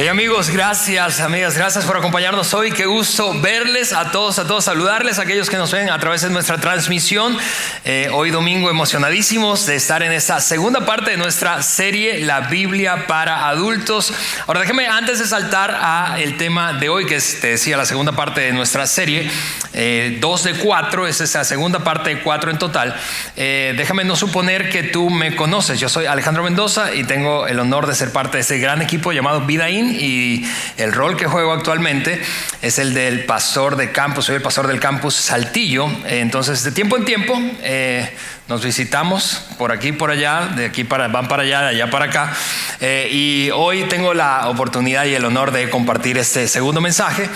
[0.00, 2.70] Hey amigos, gracias, amigas, gracias por acompañarnos hoy.
[2.70, 6.20] Qué gusto verles a todos, a todos, saludarles a aquellos que nos ven a través
[6.20, 7.36] de nuestra transmisión.
[7.84, 13.08] Eh, hoy domingo emocionadísimos de estar en esta segunda parte de nuestra serie La Biblia
[13.08, 14.14] para adultos.
[14.46, 17.84] Ahora déjeme antes de saltar a el tema de hoy, que es, te decía, la
[17.84, 19.28] segunda parte de nuestra serie,
[19.72, 22.94] eh, dos de cuatro, es esa segunda parte de cuatro en total.
[23.34, 25.80] Eh, déjame no suponer que tú me conoces.
[25.80, 29.10] Yo soy Alejandro Mendoza y tengo el honor de ser parte de este gran equipo
[29.10, 30.44] llamado Vida In y
[30.76, 32.20] el rol que juego actualmente
[32.62, 36.96] es el del pastor de campus, soy el pastor del campus Saltillo, entonces de tiempo
[36.96, 38.14] en tiempo eh,
[38.48, 42.06] nos visitamos por aquí, por allá, de aquí para, van para allá, de allá para
[42.06, 42.34] acá,
[42.80, 47.28] eh, y hoy tengo la oportunidad y el honor de compartir este segundo mensaje.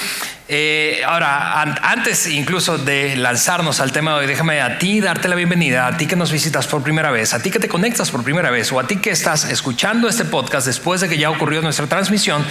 [0.55, 5.35] Eh, ahora, antes incluso de lanzarnos al tema de hoy, déjame a ti darte la
[5.35, 8.23] bienvenida, a ti que nos visitas por primera vez, a ti que te conectas por
[8.23, 11.63] primera vez o a ti que estás escuchando este podcast después de que ya ocurrió
[11.63, 12.45] nuestra transmisión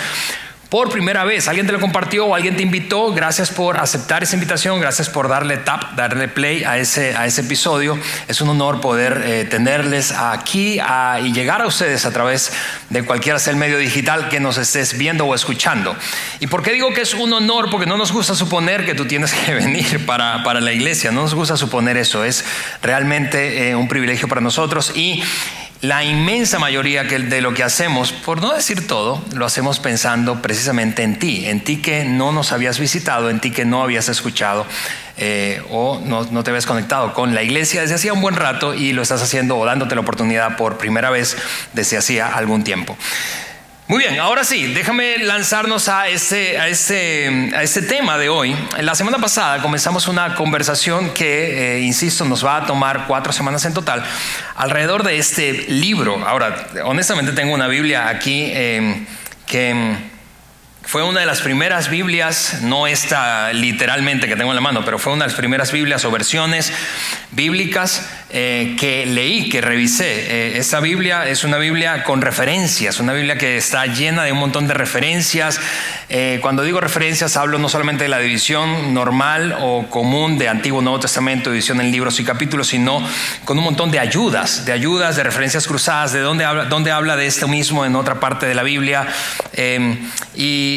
[0.72, 1.50] por primera vez.
[1.50, 3.12] Alguien te lo compartió o alguien te invitó.
[3.14, 4.80] Gracias por aceptar esa invitación.
[4.80, 8.00] Gracias por darle tap, darle play a ese, a ese episodio.
[8.30, 12.54] Es un honor poder eh, tenerles aquí y llegar a ustedes a través
[12.90, 15.94] de cualquier sea el medio digital que nos estés viendo o escuchando.
[16.40, 17.70] ¿Y por qué digo que es un honor?
[17.70, 21.12] Porque no nos gusta suponer que tú tienes que venir para, para la iglesia.
[21.12, 22.24] No nos gusta suponer eso.
[22.24, 22.46] Es
[22.82, 25.22] realmente eh, un privilegio para nosotros y
[25.82, 31.02] la inmensa mayoría de lo que hacemos, por no decir todo, lo hacemos pensando precisamente
[31.02, 34.68] en ti, en ti que no nos habías visitado, en ti que no habías escuchado
[35.18, 38.76] eh, o no, no, te habías conectado con la iglesia desde hacía un buen rato
[38.76, 41.36] y lo estás haciendo o dándote la oportunidad por primera vez
[41.74, 42.96] desde hacía algún tiempo.
[43.92, 48.56] Muy bien, ahora sí, déjame lanzarnos a este, a, este, a este tema de hoy.
[48.80, 53.66] La semana pasada comenzamos una conversación que, eh, insisto, nos va a tomar cuatro semanas
[53.66, 54.02] en total
[54.56, 56.26] alrededor de este libro.
[56.26, 59.06] Ahora, honestamente tengo una Biblia aquí eh,
[59.46, 59.98] que
[60.84, 65.00] fue una de las primeras Biblias, no esta literalmente que tengo en la mano, pero
[65.00, 66.74] fue una de las primeras Biblias o versiones
[67.32, 70.06] bíblicas eh, que leí, que revisé.
[70.06, 74.40] Eh, esta Biblia es una Biblia con referencias, una Biblia que está llena de un
[74.40, 75.60] montón de referencias.
[76.08, 80.82] Eh, cuando digo referencias hablo no solamente de la división normal o común de Antiguo
[80.82, 83.06] Nuevo Testamento, división en libros y capítulos, sino
[83.44, 87.18] con un montón de ayudas, de ayudas, de referencias cruzadas, de dónde habla, dónde habla
[87.18, 89.08] de esto mismo en otra parte de la Biblia,
[90.34, 90.71] y,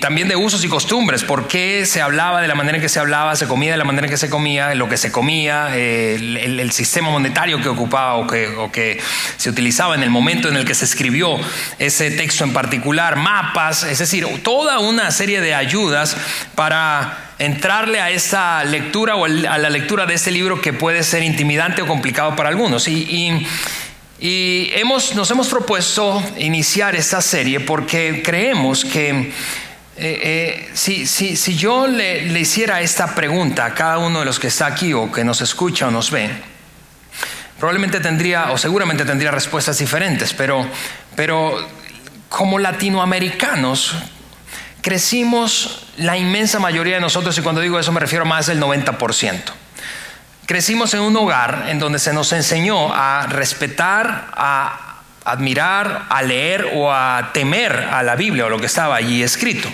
[0.00, 2.98] también de usos y costumbres, por qué se hablaba de la manera en que se
[2.98, 6.36] hablaba, se comía de la manera en que se comía, lo que se comía, el,
[6.60, 9.00] el sistema monetario que ocupaba o que, o que
[9.36, 11.38] se utilizaba en el momento en el que se escribió
[11.78, 16.16] ese texto en particular, mapas, es decir, toda una serie de ayudas
[16.54, 21.22] para entrarle a esta lectura o a la lectura de este libro que puede ser
[21.22, 22.88] intimidante o complicado para algunos.
[22.88, 23.46] Y, y,
[24.18, 29.30] hemos, nos hemos propuesto iniciar esta serie porque creemos que eh,
[29.98, 34.48] eh, si, si, yo le, le, hiciera esta pregunta a cada uno de los que
[34.48, 36.30] está aquí o que nos escucha o nos ve,
[37.58, 40.66] probablemente tendría o seguramente tendría respuestas diferentes, pero,
[41.14, 41.66] pero
[42.28, 43.94] como latinoamericanos
[44.82, 48.60] crecimos la inmensa mayoría de nosotros, y cuando digo eso me refiero a más del
[48.60, 49.65] 90%.
[50.46, 56.70] Crecimos en un hogar en donde se nos enseñó a respetar, a admirar, a leer
[56.76, 59.68] o a temer a la Biblia o lo que estaba allí escrito.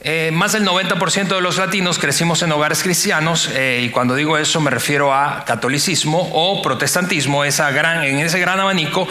[0.00, 4.38] Eh, más del 90% de los latinos crecimos en hogares cristianos eh, y cuando digo
[4.38, 9.08] eso me refiero a catolicismo o protestantismo, esa gran, en ese gran abanico,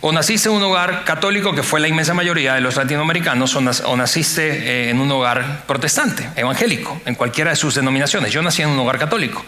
[0.00, 3.96] o naciste en un hogar católico, que fue la inmensa mayoría de los latinoamericanos, o,
[3.96, 8.32] naciste eh, en un hogar protestante, evangélico, en cualquiera de sus denominaciones.
[8.32, 9.44] Yo nací en un hogar católico.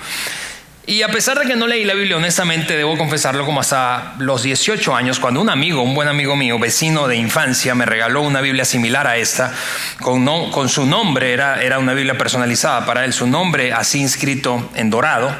[0.88, 4.42] Y a pesar de que no leí la Biblia, honestamente debo confesarlo como hasta los
[4.42, 8.40] 18 años, cuando un amigo, un buen amigo mío, vecino de infancia, me regaló una
[8.40, 9.52] Biblia similar a esta,
[10.00, 14.70] con, con su nombre, era, era una Biblia personalizada para él, su nombre así inscrito
[14.76, 15.30] en dorado.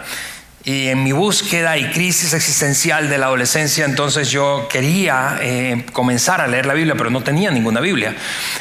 [0.65, 6.43] Y en mi búsqueda y crisis existencial de la adolescencia, entonces yo quería eh, comenzar
[6.43, 8.15] a leer la Biblia, pero no tenía ninguna Biblia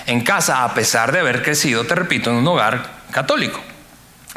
[0.06, 3.62] en casa, a pesar de haber crecido, te repito, en un hogar católico.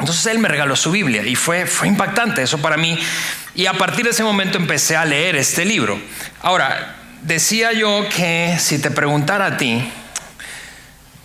[0.01, 2.99] Entonces él me regaló su Biblia y fue, fue impactante eso para mí.
[3.55, 5.97] Y a partir de ese momento empecé a leer este libro.
[6.41, 9.89] Ahora, decía yo que si te preguntara a ti,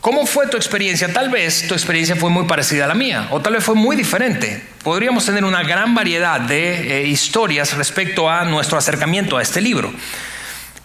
[0.06, 1.12] ¿Cómo fue tu experiencia?
[1.12, 3.96] Tal vez tu experiencia fue muy parecida a la mía, o tal vez fue muy
[3.96, 4.62] diferente.
[4.84, 9.92] Podríamos tener una gran variedad de eh, historias respecto a nuestro acercamiento a este libro.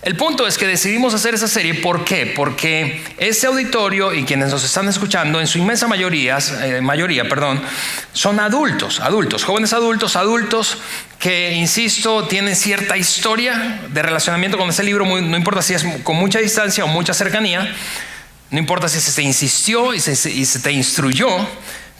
[0.02, 2.26] El punto es que decidimos hacer esa serie, ¿por qué?
[2.36, 7.62] Porque este auditorio y quienes nos están escuchando, en su inmensa mayoría, eh, mayoría perdón,
[8.12, 10.80] son adultos, adultos, jóvenes adultos, adultos
[11.20, 16.16] que, insisto, tienen cierta historia de relacionamiento con ese libro, no importa si es con
[16.16, 17.72] mucha distancia o mucha cercanía,
[18.50, 21.30] no importa si se te insistió y se, te instruyó,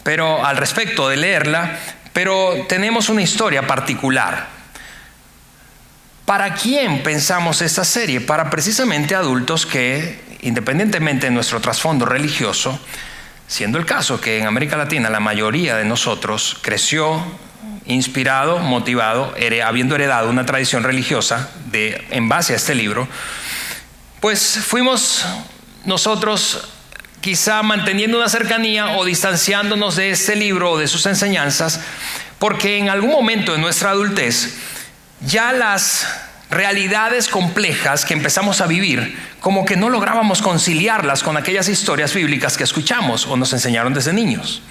[0.02, 1.78] pero al respecto de leerla,
[2.12, 4.61] pero tenemos una historia particular.
[6.32, 8.22] ¿Para quién pensamos esta serie?
[8.22, 12.80] Para precisamente adultos que, independientemente de nuestro trasfondo religioso,
[13.46, 17.22] siendo el caso que en América Latina la mayoría de nosotros creció
[17.84, 23.06] inspirado, motivado, habiendo heredado una tradición religiosa de, en base a este libro,
[24.20, 25.26] pues fuimos
[25.84, 26.66] nosotros
[27.20, 31.82] quizá manteniendo una cercanía o distanciándonos de este libro o de sus enseñanzas,
[32.38, 34.71] porque en algún momento de nuestra adultez
[35.26, 36.06] ya las
[36.50, 42.56] realidades complejas que empezamos a vivir, como que no lográbamos conciliarlas con aquellas historias bíblicas
[42.56, 44.62] que escuchamos o nos enseñaron desde niños.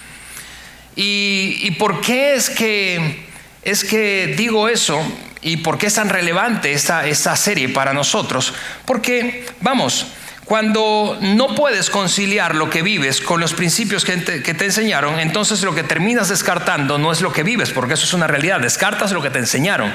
[0.95, 3.25] ¿Y, por qué es que,
[3.63, 5.01] es que digo eso?
[5.42, 8.54] ¿Y por qué es tan relevante esta, esta serie para nosotros?
[8.86, 10.06] Porque, vamos,
[10.46, 15.74] cuando no puedes conciliar lo que vives con los principios que te, enseñaron, entonces lo
[15.74, 19.22] que terminas descartando no es lo que vives, porque eso es una realidad, descartas lo
[19.22, 19.94] que te enseñaron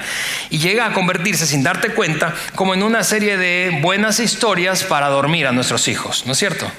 [0.51, 5.09] y llega a convertirse sin darte cuenta como en una serie de buenas historias para
[5.09, 6.71] dormir a nuestros hijos, ¿no es cierto?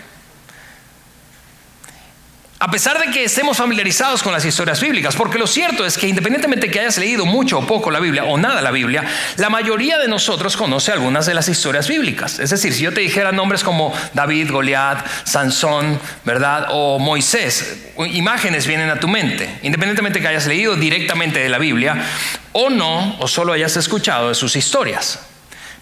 [2.60, 6.08] A pesar de que estemos familiarizados con las historias bíblicas, porque lo cierto es que
[6.08, 9.04] independientemente de que hayas leído mucho o poco la Biblia o nada la Biblia,
[9.36, 12.40] la mayoría de nosotros conoce algunas de las historias bíblicas.
[12.40, 16.70] Es decir, si yo te dijera nombres como David, Goliat, Sansón, ¿verdad?
[16.72, 21.60] O Moisés, imágenes vienen a tu mente, independientemente de que hayas leído directamente de la
[21.60, 22.04] Biblia
[22.54, 25.20] o no, o solo hayas escuchado de sus historias.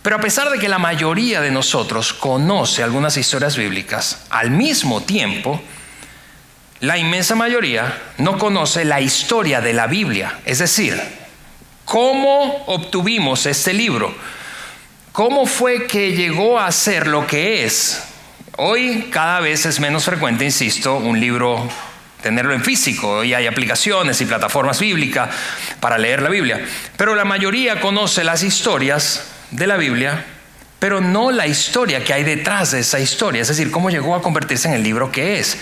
[0.01, 5.01] Pero a pesar de que la mayoría de nosotros conoce algunas historias bíblicas, al mismo
[5.04, 5.62] tiempo,
[6.81, 11.00] la inmensa mayoría no conoce la historia de la Biblia, es decir,
[11.86, 14.13] cómo obtuvimos este libro,
[15.12, 18.04] cómo fue que llegó a ser lo que es.
[18.57, 21.69] Hoy cada vez es menos frecuente, insisto, un libro
[22.22, 25.30] tenerlo en físico y hay aplicaciones y plataformas bíblicas
[25.80, 26.66] para leer la Biblia,
[26.98, 30.25] pero la mayoría conoce las historias de la Biblia
[30.80, 34.22] pero no la historia que hay detrás de esa historia, es decir, cómo llegó a
[34.22, 35.57] convertirse en el libro que es.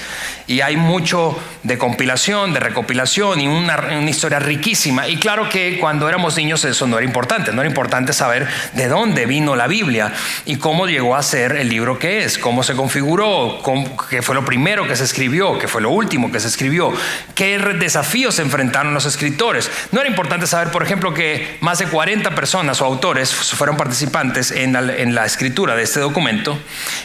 [0.47, 5.07] Y hay mucho de compilación, de recopilación y una, una, historia riquísima.
[5.07, 8.87] Y claro que cuando éramos niños eso no era importante, no era importante saber de
[8.87, 10.11] dónde vino la Biblia
[10.45, 13.61] y cómo llegó a ser el libro que es, cómo se configuró,
[14.09, 16.91] qué fue lo primero que se escribió, qué fue lo último que se escribió,
[17.35, 19.69] qué desafíos se enfrentaron los escritores.
[19.91, 24.51] No era importante saber, por ejemplo, que más de 40 personas o autores fueron participantes
[24.51, 26.57] en, en la escritura de este documento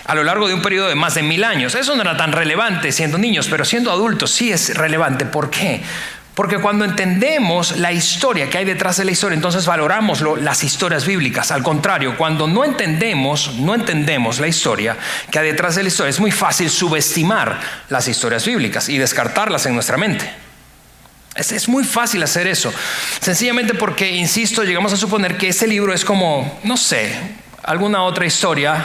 [0.05, 1.75] a lo largo de un periodo de más de mil años.
[1.75, 5.27] Eso no era tan relevante siendo niños, pero siendo adultos sí es relevante.
[5.27, 5.83] ¿Por qué?
[6.39, 11.05] Porque cuando entendemos la historia que hay detrás de la historia, entonces valoramos las historias
[11.05, 11.51] bíblicas.
[11.51, 14.97] Al contrario, cuando no entendemos, no entendemos la historia
[15.33, 17.59] que hay detrás de la historia, es muy fácil subestimar
[17.89, 20.31] las historias bíblicas y descartarlas en nuestra mente.
[21.35, 22.73] Es, es, muy fácil hacer eso.
[23.21, 27.17] Sencillamente porque, insisto, llegamos a suponer que ese libro es como, no sé,
[27.69, 28.83] alguna otra historia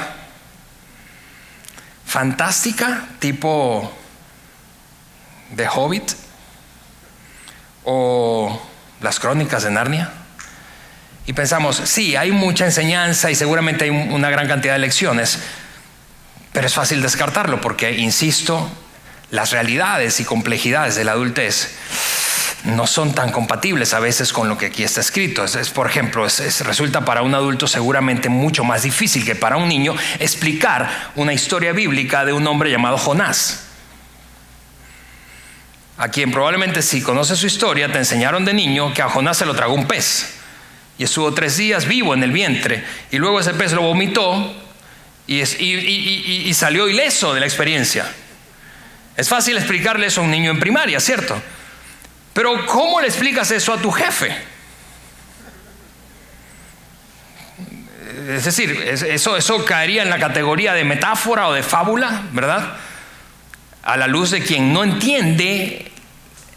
[2.05, 3.89] fantástica, tipo
[5.51, 6.11] de Hobbit
[7.85, 8.61] o
[8.99, 10.11] las crónicas de Narnia.
[11.25, 15.39] Y pensamos, sí, hay mucha enseñanza y seguramente hay una gran cantidad de lecciones,
[16.51, 18.69] pero es fácil descartarlo porque, insisto,
[19.31, 21.73] las realidades y complejidades de la adultez
[22.63, 25.43] no son tan compatibles a veces con lo que aquí está escrito.
[25.43, 29.95] Es, por ejemplo, resulta para un adulto seguramente mucho más difícil que para un niño
[30.19, 33.65] explicar una historia bíblica de un hombre llamado Jonás.
[35.97, 39.45] A quien probablemente si conoces su historia te enseñaron de niño que a Jonás se
[39.45, 40.33] lo tragó un pez
[40.97, 44.55] y estuvo tres días vivo en el vientre y luego ese pez lo vomitó
[45.27, 48.05] y, y salió ileso de la experiencia.
[49.15, 51.39] Es fácil explicarle eso a un niño en primaria, ¿cierto?
[52.33, 54.35] Pero ¿cómo le explicas eso a tu jefe?
[58.29, 62.77] Es decir, eso, eso caería en la categoría de metáfora o de fábula, ¿verdad?
[63.83, 65.91] A la luz de quien no entiende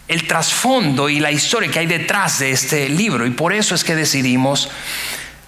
[0.08, 3.26] el trasfondo y la historia que hay detrás de este libro.
[3.26, 4.70] Y por eso es que decidimos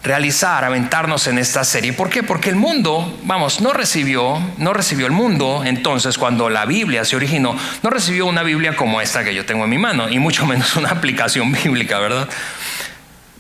[0.03, 1.93] realizar, aventarnos en esta serie.
[1.93, 2.23] ¿Por qué?
[2.23, 7.17] Porque el mundo, vamos, no recibió, no recibió el mundo entonces cuando la Biblia se
[7.17, 10.47] originó, no recibió una Biblia como esta que yo tengo en mi mano, y mucho
[10.47, 12.29] menos una aplicación bíblica, ¿verdad?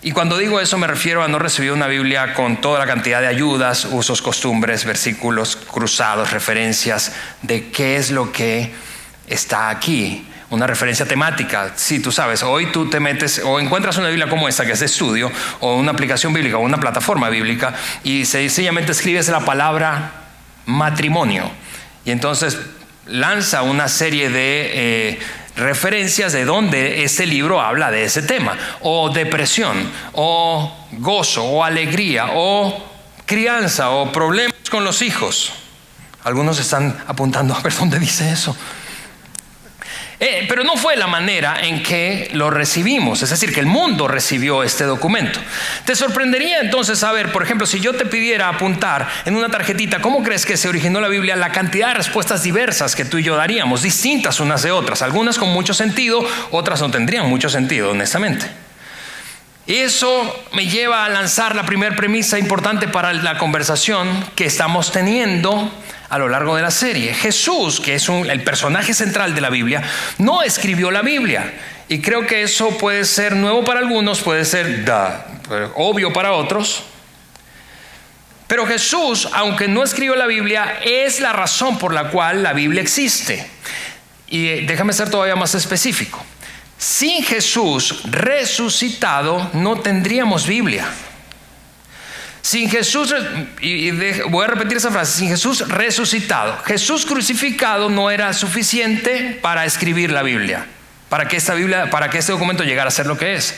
[0.00, 3.20] Y cuando digo eso me refiero a no recibir una Biblia con toda la cantidad
[3.20, 7.12] de ayudas, usos, costumbres, versículos cruzados, referencias
[7.42, 8.72] de qué es lo que
[9.26, 11.73] está aquí una referencia temática.
[11.76, 14.81] Si tú sabes, hoy tú te metes o encuentras una Biblia como esta que es
[14.81, 20.12] de estudio, o una aplicación bíblica, o una plataforma bíblica, y sencillamente escribes la palabra
[20.67, 21.50] matrimonio.
[22.05, 22.59] Y entonces
[23.07, 25.19] lanza una serie de eh,
[25.57, 32.28] referencias de donde este libro habla de ese tema, o depresión, o gozo, o alegría,
[32.35, 32.87] o
[33.26, 35.52] crianza, o problemas con los hijos.
[36.25, 38.57] Algunos están apuntando a ver dónde dice eso.
[40.20, 44.08] Eh, pero no fue la manera en que lo recibimos, es decir, que el mundo
[44.08, 45.38] recibió este documento.
[45.84, 50.25] Te sorprendería entonces saber, por ejemplo, si yo te pidiera apuntar en una tarjetita, ¿cómo
[50.25, 51.37] crees que se originó la Biblia?
[51.37, 55.38] La cantidad de respuestas diversas que tú y yo daríamos, distintas unas de otras, algunas
[55.38, 58.67] con mucho sentido, otras no tendrían mucho sentido, honestamente.
[59.68, 64.92] Y eso me lleva a lanzar la primera premisa importante para la conversación que estamos
[64.92, 65.70] teniendo
[66.08, 67.12] a lo largo de la serie.
[67.12, 69.82] Jesús, que es el personaje central de la Biblia,
[70.16, 71.52] no escribió la Biblia.
[71.87, 74.90] Y creo que eso puede ser nuevo para algunos, puede ser
[75.75, 76.84] obvio para otros.
[78.46, 82.80] Pero Jesús, aunque no escribió la Biblia, es la razón por la cual la Biblia
[82.80, 83.46] existe.
[84.28, 86.25] Y eh, déjame ser todavía más específico.
[86.78, 90.87] Sin Jesús resucitado no tendríamos Biblia.
[92.40, 93.12] Sin Jesús,
[93.61, 93.90] y
[94.30, 96.56] voy a repetir esa frase, sin Jesús resucitado.
[96.64, 100.66] Jesús crucificado no era suficiente para escribir la Biblia,
[101.08, 103.56] para que esta Biblia, para que este documento llegara a ser lo que es.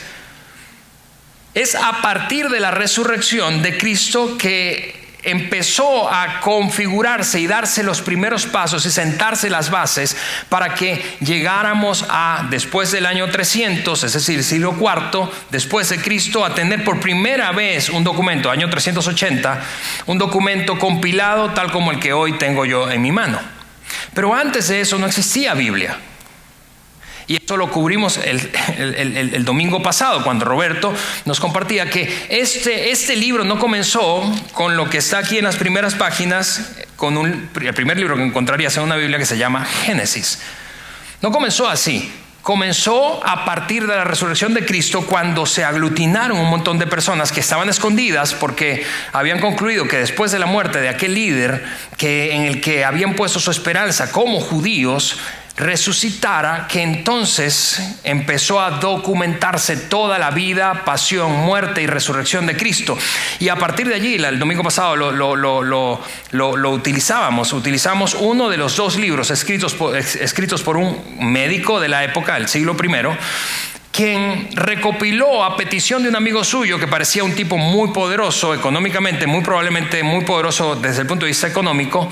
[1.53, 8.01] Es a partir de la resurrección de Cristo que empezó a configurarse y darse los
[8.01, 10.17] primeros pasos y sentarse las bases
[10.49, 16.45] para que llegáramos a, después del año 300, es decir, siglo IV, después de Cristo,
[16.45, 19.61] a tener por primera vez un documento, año 380,
[20.07, 23.39] un documento compilado tal como el que hoy tengo yo en mi mano.
[24.13, 25.97] Pero antes de eso no existía Biblia.
[27.31, 33.45] Y esto lo cubrimos el, domingo pasado, cuando Roberto nos compartía que este, este libro
[33.45, 38.17] no comenzó con lo que está aquí en las primeras páginas, con el primer libro
[38.17, 40.41] que encontrarías en una Biblia que se llama Génesis.
[41.21, 42.11] No comenzó así.
[42.41, 47.31] Comenzó a partir de la resurrección de Cristo cuando se aglutinaron un montón de personas
[47.31, 48.83] que estaban escondidas porque
[49.13, 51.63] habían concluido que después de la muerte de aquel líder
[51.97, 55.19] que, en el que habían puesto su esperanza como judíos,
[55.61, 62.97] resucitara, que entonces empezó a documentarse toda la vida, pasión, muerte y resurrección de Cristo.
[63.39, 68.97] Y a partir de allí, el domingo pasado lo, utilizábamos, utilizamos uno de los dos
[68.97, 73.17] libros escritos por, escritos por un médico de la época, del siglo I,
[73.91, 79.27] quien recopiló a petición de un amigo suyo que parecía un tipo muy poderoso económicamente,
[79.27, 82.09] muy probablemente muy poderoso desde el punto de vista económico,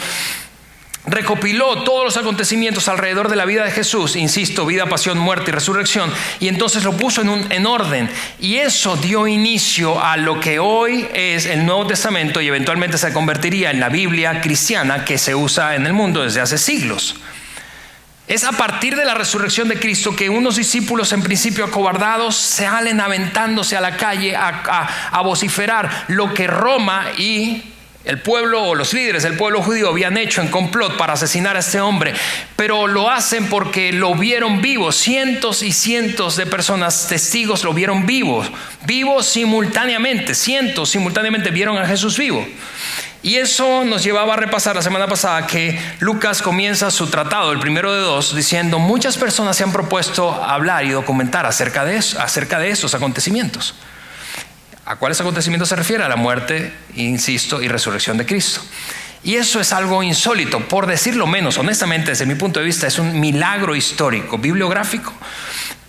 [1.05, 5.53] recopiló todos los acontecimientos alrededor de la vida de Jesús, insisto, vida, pasión, muerte y
[5.53, 8.09] resurrección, y entonces lo puso en, en orden.
[8.39, 13.13] Y eso dio inicio a lo que hoy es el Nuevo Testamento y eventualmente se
[13.13, 17.15] convertiría en la Biblia cristiana que se usa en el mundo desde hace siglos.
[18.27, 23.01] Es a partir de la resurrección de Cristo que unos discípulos en principio acobardados salen
[23.01, 27.63] aventándose a la calle a vociferar lo que Roma y
[28.09, 31.59] el pueblo o los líderes del pueblo judío habían hecho en complot para asesinar a
[31.59, 32.15] este hombre,
[32.55, 34.91] pero lo hacen porque lo vieron vivo.
[34.91, 38.43] Cientos y cientos de personas, testigos, lo vieron vivo,
[38.87, 40.33] vivo simultáneamente.
[40.33, 42.43] Cientos simultáneamente vieron a Jesús vivo.
[43.21, 47.59] Y eso nos llevaba a repasar la semana pasada que Lucas comienza su tratado, el
[47.59, 52.19] primero de dos, diciendo, muchas personas se han propuesto hablar y documentar acerca de, eso,
[52.19, 53.75] acerca de estos acontecimientos.
[54.89, 56.03] ¿A cuáles acontecimientos se refiere?
[56.03, 58.59] A la muerte, insisto, y resurrección de Cristo.
[59.23, 62.97] Y eso es algo insólito, por decirlo menos, honestamente, desde mi punto de vista, es
[62.97, 65.13] un milagro histórico, bibliográfico.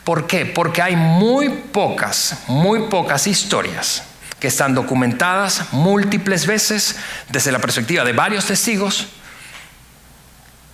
[0.05, 0.45] ¿Por qué?
[0.45, 4.03] Porque hay muy pocas, muy pocas historias
[4.39, 6.97] que están documentadas múltiples veces
[7.31, 9.07] desde la perspectiva de varios testigos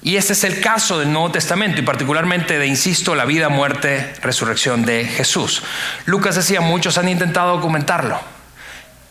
[0.07, 4.15] y este es el caso del Nuevo Testamento y particularmente de, insisto, la vida, muerte,
[4.23, 5.65] resurrección de Jesús.
[6.05, 8.21] Lucas decía, muchos han intentado documentarlo.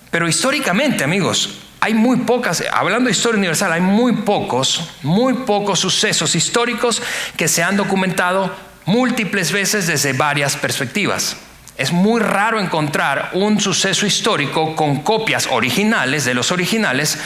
[0.10, 5.82] Pero históricamente, amigos, hay muy pocas, hablando de historia universal, hay muy pocos, muy pocos
[5.82, 7.02] sucesos históricos
[7.36, 11.36] que se han documentado múltiples veces desde varias perspectivas.
[11.76, 17.18] Es muy raro encontrar un suceso histórico con copias originales de los originales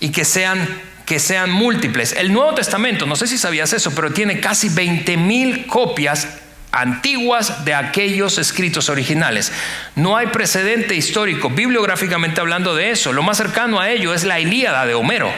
[0.00, 0.66] y que sean,
[1.06, 2.12] que sean múltiples.
[2.12, 6.28] El Nuevo Testamento, no sé si sabías eso, pero tiene casi 20 mil copias
[6.72, 9.52] antiguas de aquellos escritos originales.
[9.94, 13.12] No hay precedente histórico, bibliográficamente hablando de eso.
[13.12, 15.32] Lo más cercano a ello es la Ilíada de Homero,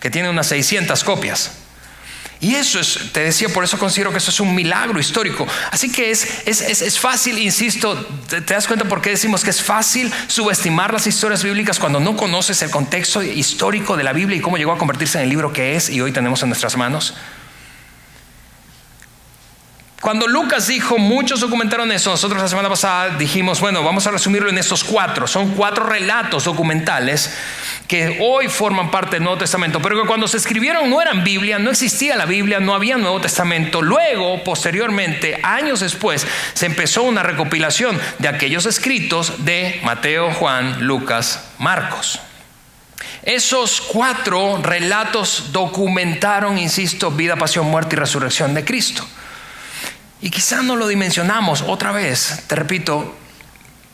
[0.00, 1.59] que tiene unas 600 copias.
[2.40, 5.46] Y eso es, te decía, por eso considero que eso es un milagro histórico.
[5.70, 7.94] Así que es, es, fácil, insisto,
[8.28, 12.16] te, das cuenta por qué decimos que es fácil subestimar las historias bíblicas cuando no
[12.16, 15.52] conoces el contexto histórico de la Biblia y cómo llegó a convertirse en el libro
[15.52, 17.14] que es y hoy tenemos en nuestras manos.
[20.00, 24.48] Cuando Lucas dijo, muchos documentaron eso, nosotros la semana pasada dijimos, bueno, vamos a resumirlo
[24.48, 25.26] en estos cuatro.
[25.26, 27.36] Son cuatro relatos documentales
[27.86, 31.58] que hoy forman parte del Nuevo Testamento, pero que cuando se escribieron no eran Biblia,
[31.58, 33.82] no existía la Biblia, no había Nuevo Testamento.
[33.82, 41.50] Luego, posteriormente, años después, se empezó una recopilación de aquellos escritos de Mateo, Juan, Lucas,
[41.58, 42.20] Marcos.
[43.22, 49.06] Esos cuatro relatos documentaron, insisto, vida, pasión, muerte y resurrección de Cristo.
[50.22, 53.16] Y quizás no lo dimensionamos otra vez, te repito,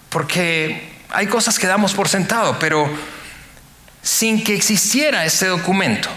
[0.08, 2.88] porque hay cosas que damos por sentado, pero
[4.02, 6.08] sin que existiera este documento,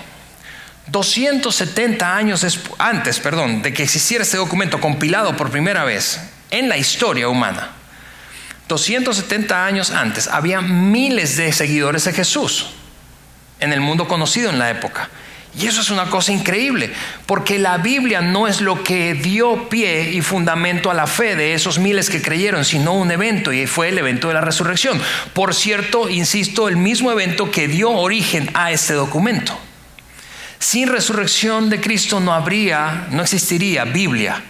[0.87, 2.45] 270 años
[2.79, 7.69] antes, perdón, de que existiera este documento compilado por primera vez en la historia humana,
[8.67, 12.67] 270 años antes, había miles de seguidores de Jesús
[13.59, 15.09] en el mundo conocido en la época.
[15.59, 16.89] Y eso es una cosa increíble,
[17.25, 21.53] porque la Biblia no es lo que dio pie y fundamento a la fe de
[21.53, 25.01] esos miles que creyeron, sino un evento, y fue el evento de la resurrección.
[25.33, 29.59] Por cierto, insisto, el mismo evento que dio origen a este documento.
[30.59, 34.41] Sin resurrección de Cristo no habría, no existiría Biblia.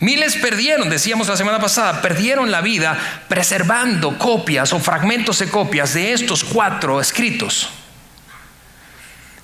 [0.00, 5.94] Miles perdieron, decíamos la semana pasada, perdieron la vida preservando copias o fragmentos de copias
[5.94, 7.70] de estos cuatro escritos.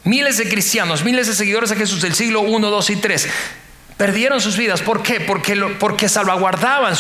[0.07, 3.29] Miles de cristianos, miles de seguidores de Jesús del siglo 1, 2 y 3
[3.97, 4.83] perdieron sus vidas.
[4.83, 5.21] ¿Por qué?
[5.21, 6.95] Porque, porque salvaguardaban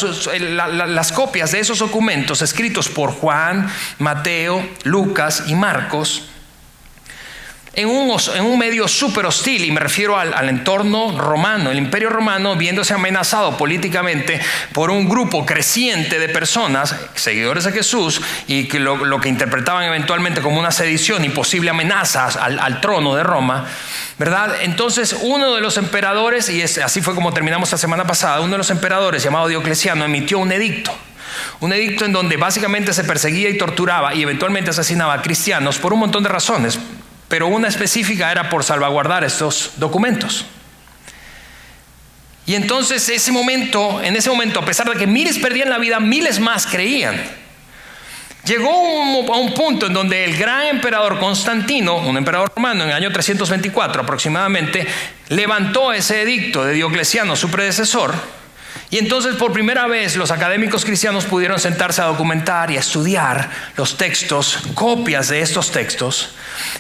[0.95, 6.31] las copias de esos documentos escritos por Juan, Mateo, Lucas y Marcos
[7.77, 12.95] en un, medio súper hostil, y me refiero al, entorno romano, el imperio romano viéndose
[12.95, 14.41] amenazado políticamente
[14.73, 20.41] por un grupo creciente de personas, seguidores de Jesús, y que lo, que interpretaban eventualmente
[20.41, 23.67] como una sedición y posible amenaza al, al trono de Roma,
[24.19, 24.55] ¿verdad?
[24.63, 28.59] Entonces uno de los emperadores, y así fue como terminamos la semana pasada, uno de
[28.59, 30.93] los emperadores llamado Diocleciano emitió un edicto.
[31.61, 35.93] Un edicto en donde básicamente se perseguía y torturaba y eventualmente asesinaba a cristianos por
[35.93, 36.79] un montón de razones,
[37.29, 40.45] pero una específica era por salvaguardar estos documentos.
[42.47, 45.99] Y entonces ese momento, en ese momento, a pesar de que miles perdían la vida,
[45.99, 47.21] miles más creían.
[48.45, 52.95] Llegó a un punto en donde el gran emperador Constantino, un emperador romano en el
[52.95, 54.87] año 324 aproximadamente,
[55.31, 58.15] levantó ese edicto de Diocleciano, su predecesor,
[58.91, 63.51] y entonces por primera vez los académicos cristianos pudieron sentarse a documentar y a estudiar
[63.77, 66.37] los textos, copias de estos textos,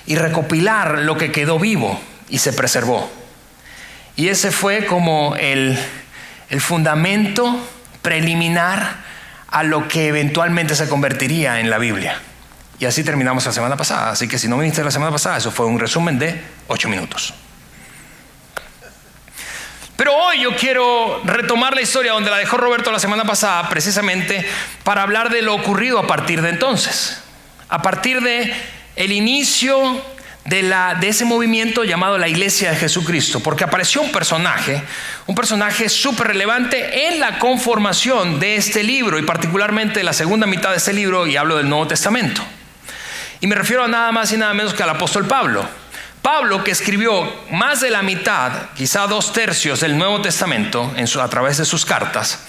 [0.06, 3.11] y recopilar lo que quedó vivo y se preservó.
[4.16, 5.78] Y ese fue como el,
[6.59, 7.61] fundamento
[8.02, 9.04] preliminar
[9.48, 12.20] a lo que eventualmente se convertiría en la Biblia.
[12.78, 14.11] Y así terminamos la semana pasada.
[14.11, 17.35] Así que si no viniste la semana pasada, eso fue un resumen de ocho minutos.
[19.96, 24.46] Pero hoy yo quiero retomar la historia donde la dejó Roberto la semana pasada, precisamente
[24.85, 27.22] para hablar de lo ocurrido a partir de entonces.
[27.68, 28.54] A partir de
[28.96, 30.02] el inicio
[30.44, 34.82] de, la, de ese movimiento llamado la Iglesia de Jesucristo, porque apareció un personaje,
[35.26, 40.70] un personaje súper relevante en la conformación de este libro y particularmente la segunda mitad
[40.70, 42.42] de este libro, y hablo del Nuevo Testamento.
[43.40, 45.66] Y me refiero a nada más y nada menos que al apóstol Pablo.
[46.26, 51.28] Pablo, que escribió más de la mitad, quizá dos tercios del Nuevo Testamento en a
[51.28, 52.44] través de sus cartas,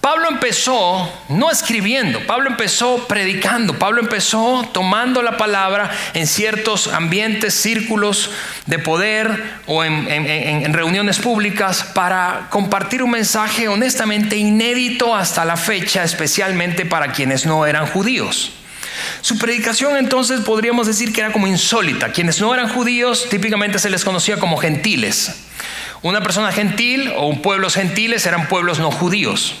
[0.00, 7.54] Pablo empezó no escribiendo, Pablo empezó predicando, Pablo empezó tomando la palabra en ciertos ambientes,
[7.54, 8.30] círculos
[8.66, 16.04] de poder o en, reuniones públicas para compartir un mensaje honestamente inédito hasta la fecha,
[16.04, 18.52] especialmente para quienes no eran judíos.
[19.20, 22.12] Su predicación entonces podríamos decir que era como insólita.
[22.12, 25.44] Quienes no eran judíos típicamente se les conocía como gentiles.
[26.02, 29.54] Una persona gentil o un pueblos gentiles eran pueblos no judíos.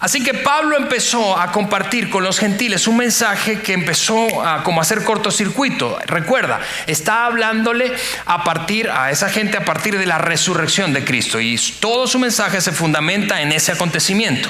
[0.00, 4.80] Así que Pablo empezó a compartir con los gentiles un mensaje que empezó a como
[4.80, 5.98] hacer cortocircuito.
[6.06, 7.92] Recuerda, está hablándole
[8.24, 12.18] a partir a esa gente a partir de la resurrección de Cristo y todo su
[12.18, 14.48] mensaje se fundamenta en ese acontecimiento.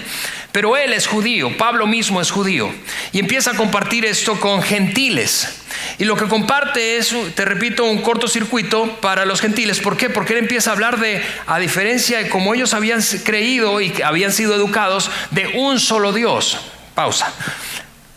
[0.53, 2.73] Pero él es judío, Pablo mismo es judío
[3.11, 5.61] y empieza a compartir esto con gentiles.
[5.99, 9.81] Y lo que comparte es, te repito, un cortocircuito para los gentiles.
[9.81, 10.11] ¿Por qué?
[10.11, 14.33] Porque él empieza a hablar de, a diferencia de cómo ellos habían creído y habían
[14.33, 16.59] sido educados, de un solo Dios.
[16.95, 17.33] Pausa.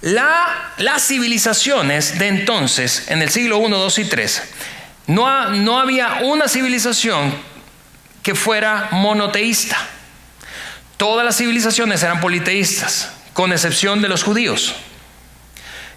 [0.02, 4.28] las civilizaciones de entonces, en el siglo I, II y III,
[5.08, 7.34] no, no había una civilización
[8.22, 9.78] que fuera monoteísta.
[10.98, 14.76] Todas las civilizaciones eran politeístas, con excepción de los judíos.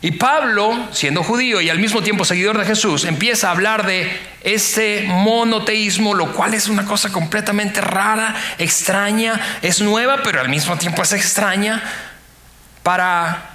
[0.07, 4.17] Y Pablo, siendo judío y al mismo tiempo seguidor de Jesús, empieza a hablar de
[4.45, 10.79] ese monoteísmo, lo cual es una cosa completamente rara, extraña, es nueva, pero al mismo
[10.79, 11.83] tiempo es extraña
[12.85, 13.51] para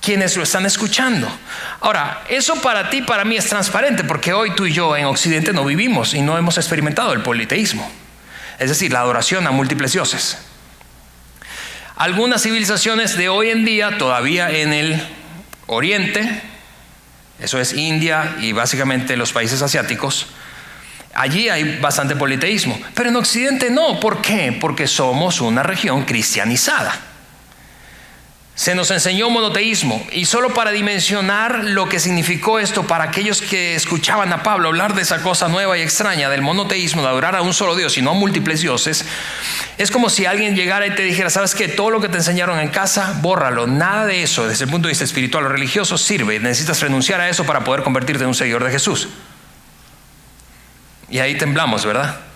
[0.00, 1.28] quienes lo están escuchando.
[1.80, 5.52] Ahora, eso para ti, para mí es transparente, porque hoy tú y yo en Occidente
[5.52, 7.90] no vivimos y no hemos experimentado el politeísmo,
[8.60, 10.38] es decir, la adoración a múltiples dioses.
[11.96, 15.19] Algunas civilizaciones de hoy en día, todavía en el
[15.72, 16.28] Oriente,
[17.38, 20.26] eso es India y básicamente los países asiáticos,
[21.14, 24.00] allí hay bastante politeísmo, pero en Occidente no.
[24.00, 24.56] ¿Por qué?
[24.60, 27.09] Porque somos una región cristianizada.
[28.54, 33.74] Se nos enseñó monoteísmo y solo para dimensionar lo que significó esto para aquellos que
[33.74, 37.42] escuchaban a Pablo hablar de esa cosa nueva y extraña del monoteísmo, de adorar a
[37.42, 39.06] un solo Dios y no a múltiples dioses,
[39.78, 42.60] es como si alguien llegara y te dijera, sabes que todo lo que te enseñaron
[42.60, 46.38] en casa, bórralo, nada de eso desde el punto de vista espiritual o religioso sirve,
[46.38, 49.08] necesitas renunciar a eso para poder convertirte en un seguidor de Jesús.
[51.08, 52.29] Y ahí temblamos, ¿verdad?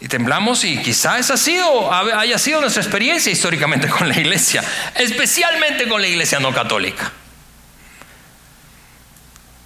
[0.00, 4.62] Y temblamos y quizá esa sido, haya sido nuestra experiencia históricamente con la iglesia,
[4.94, 7.12] especialmente con la iglesia no católica.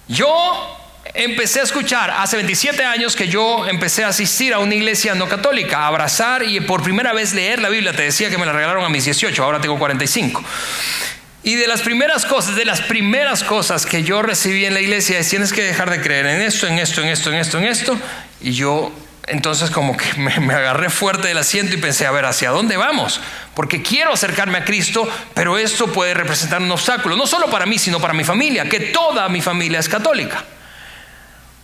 [0.07, 0.79] Yo
[1.13, 5.27] empecé a escuchar hace 27 años que yo empecé a asistir a una iglesia no
[5.29, 7.93] católica, a abrazar y por primera vez leer la Biblia.
[7.93, 10.43] Te decía que me la regalaron a mis 18, ahora tengo 45.
[11.43, 15.19] Y de las primeras cosas, de las primeras cosas que yo recibí en la iglesia
[15.19, 17.65] es tienes que dejar de creer en esto, en esto, en esto, en esto, en
[17.65, 17.99] esto.
[18.41, 18.93] Y yo
[19.27, 23.21] entonces como que me, agarré fuerte del asiento y pensé, a ver, ¿hacia dónde vamos?
[23.53, 27.77] Porque quiero acercarme a Cristo, pero esto puede representar un obstáculo, no solo para mí,
[27.77, 30.43] sino para mi familia, que toda mi familia es católica.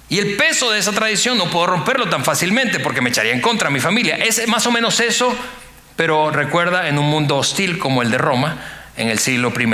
[0.08, 3.42] Y el peso de esa tradición no puedo romperlo tan fácilmente porque me echaría en
[3.42, 4.16] contra a mi familia.
[4.16, 5.36] Es más o menos eso,
[5.96, 8.58] pero recuerda en un mundo hostil como el de Roma
[8.98, 9.70] en el siglo I,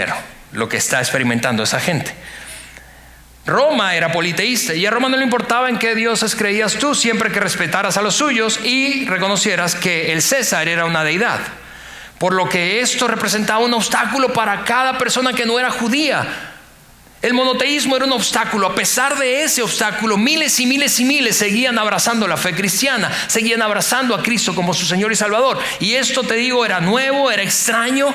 [0.52, 2.14] lo que está experimentando esa gente.
[3.46, 7.32] Roma era politeísta y a Roma no le importaba en qué dioses creías tú, siempre
[7.32, 11.40] que respetaras a los suyos y reconocieras que el César era una deidad.
[12.18, 16.26] Por lo que esto representaba un obstáculo para cada persona que no era judía.
[17.22, 18.68] El monoteísmo era un obstáculo.
[18.68, 23.12] A pesar de ese obstáculo, miles y miles y miles seguían abrazando la fe cristiana,
[23.28, 25.60] seguían abrazando a Cristo como su Señor y Salvador.
[25.80, 28.14] Y esto te digo, era nuevo, era extraño,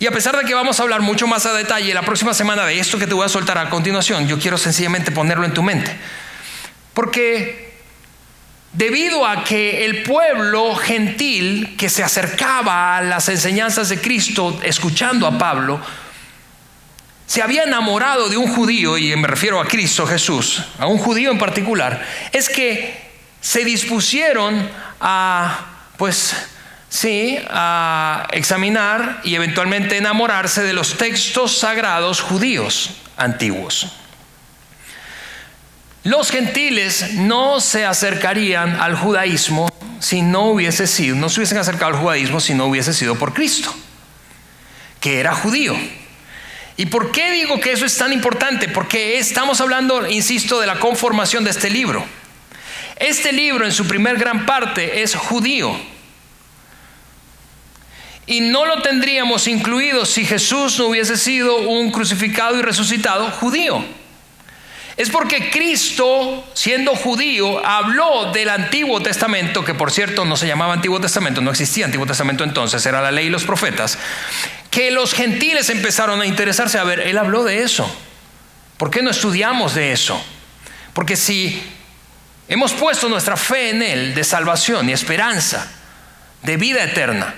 [0.00, 2.64] y a pesar de que vamos a hablar mucho más a detalle la próxima semana
[2.64, 5.62] de esto que te voy a soltar a continuación, yo quiero sencillamente ponerlo en tu
[5.62, 5.94] mente.
[6.94, 7.74] Porque
[8.72, 15.26] debido a que el pueblo gentil que se acercaba a las enseñanzas de Cristo escuchando
[15.26, 15.78] a Pablo,
[17.26, 21.30] se había enamorado de un judío, y me refiero a Cristo Jesús, a un judío
[21.30, 22.98] en particular, es que
[23.42, 24.66] se dispusieron
[24.98, 25.66] a,
[25.98, 26.34] pues,
[26.90, 33.92] sí, a examinar y eventualmente enamorarse de los textos sagrados judíos antiguos.
[36.02, 39.68] Los gentiles no se acercarían al judaísmo
[40.00, 43.34] si no hubiese sido, no se hubiesen acercado al judaísmo si no hubiese sido por
[43.34, 43.74] Cristo,
[44.98, 45.76] que era judío.
[46.76, 48.66] ¿Y por qué digo que eso es tan importante?
[48.66, 52.02] Porque estamos hablando, insisto, de la conformación de este libro.
[52.96, 55.78] Este libro en su primer gran parte es judío
[58.30, 63.84] y no lo tendríamos incluido si Jesús no hubiese sido un crucificado y resucitado judío.
[64.96, 70.74] Es porque Cristo, siendo judío, habló del Antiguo Testamento, que por cierto no se llamaba
[70.74, 73.98] Antiguo Testamento, no existía Antiguo Testamento entonces, era la ley y los profetas,
[74.70, 76.78] que los gentiles empezaron a interesarse.
[76.78, 77.92] A ver, él habló de eso.
[78.76, 80.24] ¿Por qué no estudiamos de eso?
[80.92, 81.60] Porque si
[82.46, 85.68] hemos puesto nuestra fe en Él de salvación y esperanza,
[86.44, 87.34] de vida eterna,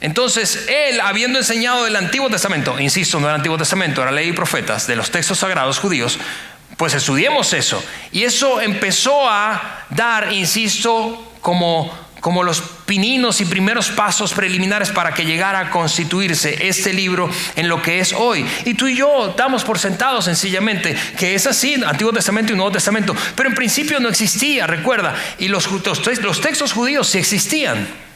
[0.00, 4.32] entonces, él, habiendo enseñado del Antiguo Testamento, insisto, no del Antiguo Testamento, era ley y
[4.32, 6.18] profetas, de los textos sagrados judíos,
[6.76, 7.82] pues estudiemos eso.
[8.12, 15.12] Y eso empezó a dar, insisto, como, como los pininos y primeros pasos preliminares para
[15.12, 18.46] que llegara a constituirse este libro en lo que es hoy.
[18.64, 22.70] Y tú y yo damos por sentado sencillamente que es así, Antiguo Testamento y Nuevo
[22.70, 28.07] Testamento, pero en principio no existía, recuerda, y los, los textos judíos sí existían.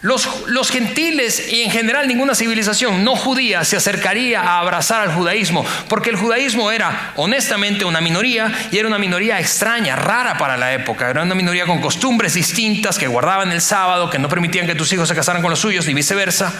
[0.00, 5.66] Los, gentiles y en general ninguna civilización no judía se acercaría a abrazar al judaísmo,
[5.88, 10.72] porque el judaísmo era honestamente una minoría y era una minoría extraña, rara para la
[10.72, 11.10] época.
[11.10, 14.92] Era una minoría con costumbres distintas que guardaban el sábado, que no permitían que tus
[14.92, 16.52] hijos se casaran con los suyos, ni viceversa.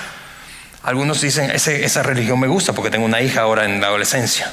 [0.83, 4.53] Algunos dicen, esa religión me gusta porque tengo una hija ahora en la adolescencia.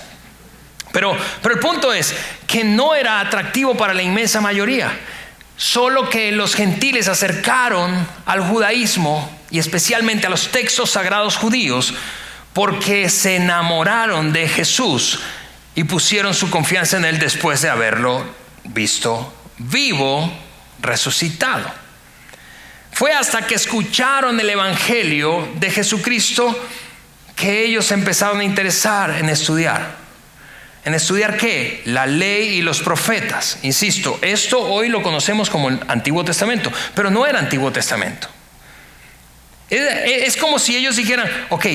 [0.92, 4.92] Pero, pero el punto es que no era atractivo para la inmensa mayoría.
[5.58, 11.94] Solo que los gentiles acercaron al judaísmo y especialmente a los textos sagrados judíos
[12.54, 15.20] porque se enamoraron de Jesús
[15.76, 18.26] y pusieron su confianza en Él después de haberlo
[18.66, 20.32] visto vivo,
[20.82, 21.72] resucitado.
[22.92, 26.58] Fue hasta que escucharon el Evangelio de Jesucristo
[27.36, 30.05] que ellos empezaron a interesar en estudiar.
[30.86, 31.82] ¿En estudiar qué?
[31.86, 33.58] La ley y los profetas.
[33.64, 38.28] Insisto, esto hoy lo conocemos como el Antiguo Testamento, pero no era Antiguo Testamento.
[39.70, 41.66] Es como si ellos dijeran, ok,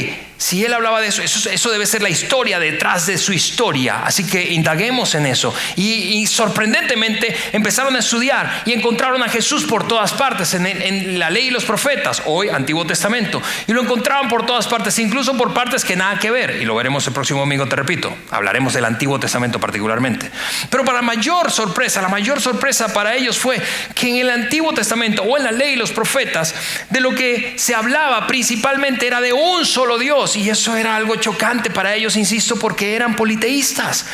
[0.41, 4.05] si él hablaba de eso, eso, debe ser la historia detrás de su historia.
[4.07, 5.55] Así que indaguemos en eso.
[5.77, 11.49] Y, sorprendentemente empezaron a estudiar y encontraron a Jesús por todas partes, en, la ley
[11.49, 13.43] y los profetas, hoy Antiguo Testamento.
[13.67, 16.57] Y lo encontraban por todas partes, incluso por partes que nada que ver.
[16.63, 18.11] Y lo veremos el próximo domingo, te repito.
[18.31, 20.31] Hablaremos del Antiguo Testamento particularmente.
[20.71, 23.61] Pero para mayor sorpresa, la mayor sorpresa para ellos fue
[23.95, 26.55] que en el Antiguo Testamento o en la ley y los profetas,
[26.89, 31.17] de lo que se hablaba principalmente era de un solo Dios y eso era algo
[31.17, 34.07] chocante para ellos, insisto, porque eran politeístas.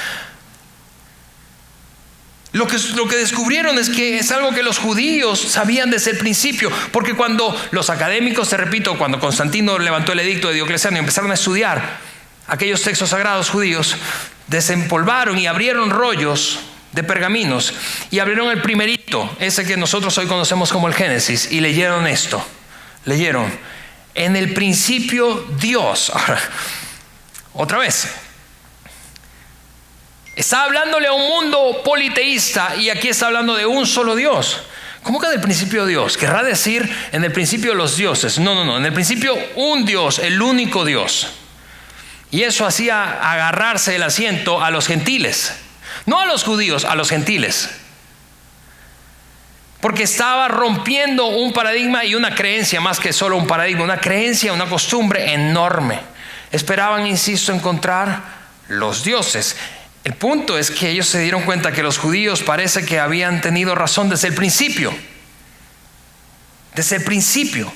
[2.52, 6.16] Lo que, lo que, descubrieron es que es algo que los judíos sabían desde el
[6.16, 11.00] principio, porque cuando los académicos, te repito, cuando Constantino levantó el edicto de Diocleciano y
[11.00, 11.98] empezaron a estudiar
[12.46, 13.96] aquellos textos sagrados judíos,
[14.46, 16.60] desempolvaron y abrieron rollos
[16.92, 17.74] de pergaminos
[18.10, 22.42] y abrieron el primerito, ese que nosotros hoy conocemos como el Génesis, y leyeron esto.
[23.06, 23.50] Leyeron,
[24.14, 26.12] en el principio Dios.
[27.54, 28.08] otra vez.
[30.34, 34.62] Está hablándole a un mundo politeísta y aquí está hablando de un solo Dios.
[35.02, 36.18] ¿Cómo que el principio Dios?
[36.18, 38.38] Querrá decir en el principio los dioses.
[38.40, 38.76] No, no, no.
[38.76, 41.28] En el principio un Dios, el único Dios.
[42.32, 45.54] Y eso hacía agarrarse el asiento a los gentiles.
[46.06, 47.70] No a los judíos, a los gentiles
[49.86, 54.52] porque estaba rompiendo un paradigma y una creencia, más que solo un paradigma, una creencia,
[54.52, 56.00] una costumbre enorme.
[56.50, 58.20] Esperaban, insisto, encontrar
[58.66, 59.54] los dioses.
[60.02, 63.76] El punto es que ellos se dieron cuenta que los judíos parece que habían tenido
[63.76, 64.92] razón desde el principio.
[66.74, 67.72] Desde el principio.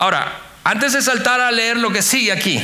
[0.00, 2.60] Ahora, antes de saltar a leer lo que sigue aquí,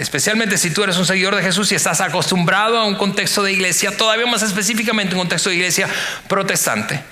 [0.00, 3.52] especialmente si tú eres un seguidor de Jesús y estás acostumbrado a un contexto de
[3.52, 5.88] iglesia, todavía más específicamente un contexto de iglesia
[6.28, 7.02] protestante.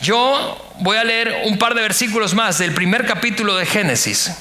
[0.00, 4.32] Yo voy a leer un par de versículos más del primer capítulo de Génesis,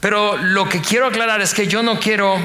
[0.00, 2.36] pero lo que quiero aclarar es que yo no quiero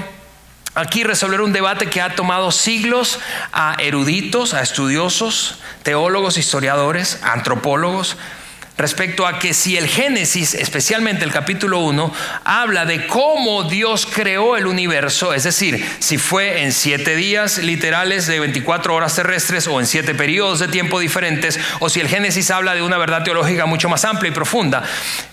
[0.76, 3.20] aquí resolver un debate que ha tomado siglos
[3.52, 8.18] a eruditos, a estudiosos, teólogos, historiadores, antropólogos,
[8.78, 12.14] respecto a que si el Génesis, especialmente el capítulo 1,
[12.44, 18.28] habla de cómo Dios creó el universo, es decir, si fue en siete días literales
[18.28, 22.52] de 24 horas terrestres o en siete periodos de tiempo diferentes, o si el Génesis
[22.52, 24.84] habla de una verdad teológica mucho más amplia y profunda.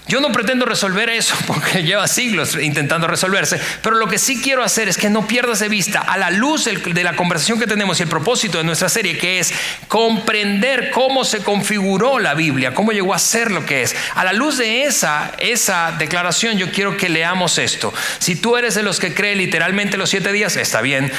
[0.07, 4.63] Yo no pretendo resolver eso porque lleva siglos intentando resolverse, pero lo que sí quiero
[4.63, 7.99] hacer es que no pierdas de vista a la luz de la conversación que tenemos
[7.99, 9.53] y el propósito de nuestra serie, que es
[9.89, 13.97] comprender cómo se configuró la Biblia, cómo llegó a ser lo que es.
[14.15, 17.93] A la luz de esa, esa declaración yo quiero que leamos esto.
[18.19, 21.11] Si tú eres de los que cree literalmente los siete días, está bien.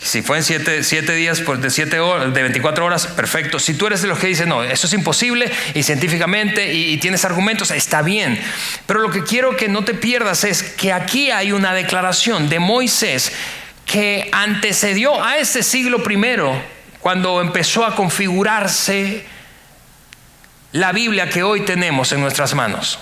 [0.00, 3.58] Si fue en siete, días pues de, siete horas, de 24 horas, perfecto.
[3.58, 7.24] Si tú eres de los que dicen, no, eso es imposible y científicamente y, tienes
[7.24, 8.40] argumentos, está bien.
[8.86, 12.60] Pero lo que quiero que no te pierdas es que aquí hay una declaración de
[12.60, 13.32] Moisés
[13.86, 16.60] que antecedió a este siglo primero,
[17.00, 19.24] cuando empezó a configurarse
[20.72, 22.98] la Biblia que hoy tenemos en nuestras manos.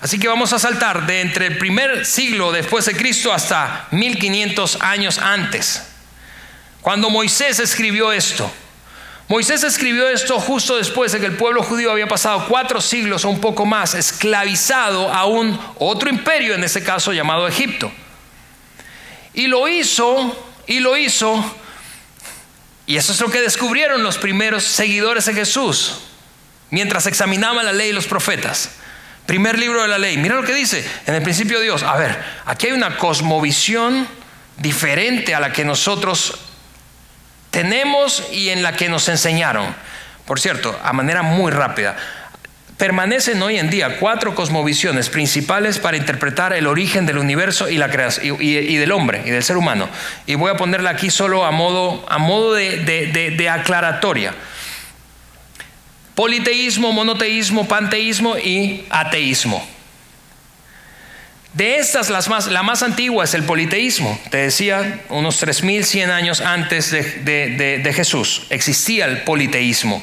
[0.00, 4.78] Así que vamos a saltar de entre el primer siglo después de Cristo hasta 1500
[4.80, 5.82] años antes,
[6.80, 8.50] cuando Moisés escribió esto.
[9.28, 13.28] Moisés escribió esto justo después de que el pueblo judío había pasado cuatro siglos o
[13.28, 17.92] un poco más esclavizado a un otro imperio, en este caso llamado Egipto.
[19.34, 21.44] Y lo hizo, y lo hizo,
[22.86, 25.98] y eso es lo que descubrieron los primeros seguidores de Jesús
[26.70, 28.70] mientras examinaban la ley y los profetas.
[29.30, 30.16] Primer libro de la ley.
[30.16, 30.84] Mira lo que dice.
[31.06, 31.84] En el principio Dios.
[31.84, 34.08] A ver, aquí hay una cosmovisión
[34.56, 36.34] diferente a la que nosotros
[37.52, 39.72] tenemos y en la que nos enseñaron.
[40.26, 41.96] Por cierto, a manera muy rápida.
[42.76, 47.88] Permanecen hoy en día cuatro cosmovisiones principales para interpretar el origen del universo y, la
[47.88, 49.88] creación, y, del hombre y del ser humano.
[50.26, 54.34] Y voy a ponerla aquí solo a modo, a modo de aclaratoria.
[56.14, 59.66] Politeísmo, monoteísmo, panteísmo y ateísmo.
[61.54, 64.18] De estas, las más, la más antigua es el politeísmo.
[64.30, 70.02] Te decía, unos 3100 años antes de, de Jesús existía el politeísmo.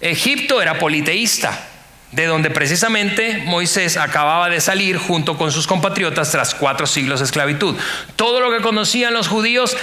[0.00, 1.68] Egipto era politeísta
[2.12, 7.26] de donde precisamente Moisés acababa de salir junto con sus compatriotas tras cuatro siglos de
[7.26, 7.74] esclavitud.
[8.16, 9.76] Todo lo que conocían los judíos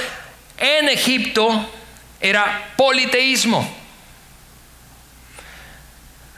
[0.57, 1.69] en Egipto
[2.21, 3.78] era politeísmo.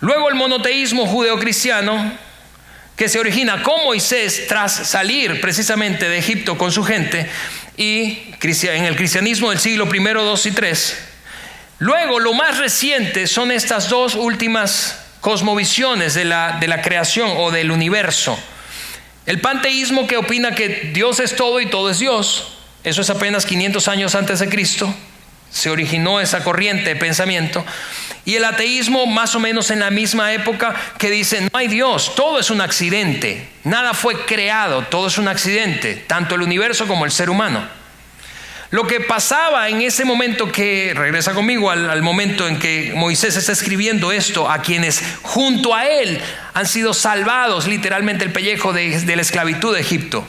[0.01, 2.11] Luego el monoteísmo judeocristiano,
[2.95, 7.29] que se origina con Moisés tras salir precisamente de Egipto con su gente,
[7.77, 10.77] y en el cristianismo del siglo I, II y III.
[11.79, 17.51] Luego, lo más reciente son estas dos últimas cosmovisiones de la, de la creación o
[17.51, 18.37] del universo.
[19.25, 23.45] El panteísmo que opina que Dios es todo y todo es Dios, eso es apenas
[23.45, 24.93] 500 años antes de Cristo,
[25.51, 27.63] se originó esa corriente de pensamiento.
[28.23, 32.13] Y el ateísmo más o menos en la misma época que dice, no hay Dios,
[32.15, 37.05] todo es un accidente, nada fue creado, todo es un accidente, tanto el universo como
[37.05, 37.81] el ser humano.
[38.71, 43.51] Lo que pasaba en ese momento que, regresa conmigo al, momento en que Moisés está
[43.51, 46.21] escribiendo esto, a quienes junto a él
[46.53, 50.25] han sido salvados literalmente el pellejo de, la esclavitud de Egipto.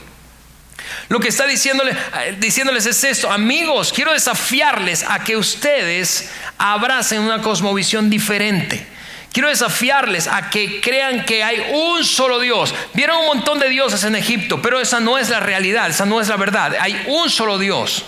[1.09, 1.97] Lo que está diciéndole,
[2.39, 8.87] diciéndoles es esto, amigos, quiero desafiarles a que ustedes abracen una cosmovisión diferente.
[9.33, 12.75] Quiero desafiarles a que crean que hay un solo Dios.
[12.93, 16.21] Vieron un montón de dioses en Egipto, pero esa no es la realidad, esa no
[16.21, 16.77] es la verdad.
[16.79, 18.05] Hay un solo Dios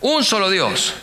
[0.00, 0.94] un solo Dios.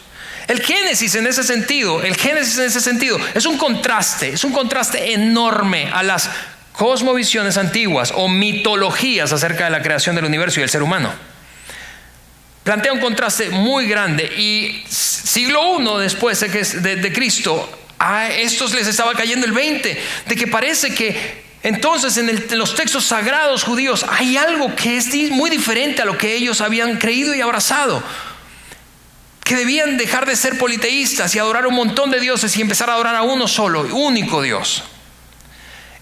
[0.48, 4.52] El Génesis en ese sentido, el Génesis en ese sentido es un contraste, es un
[4.52, 6.30] contraste enorme a las
[6.74, 11.12] cosmovisiones antiguas o mitologías acerca de la creación del universo y del ser humano.
[12.64, 19.14] Plantea un contraste muy grande y siglo I después de, Cristo, a estos les estaba
[19.14, 24.76] cayendo el 20, de que parece que entonces en, los textos sagrados judíos hay algo
[24.76, 28.04] que es muy diferente a lo que ellos habían creído y abrazado
[29.44, 32.94] que debían dejar de ser politeístas y adorar un montón de dioses y empezar a
[32.94, 34.84] adorar a uno solo, único Dios.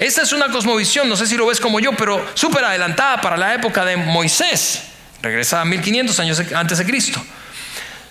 [0.02, 3.38] Esta es una cosmovisión, no sé si lo ves como yo, pero súper adelantada para
[3.38, 4.82] la época de Moisés.
[5.22, 7.24] Regresa a 1500 años antes de Cristo.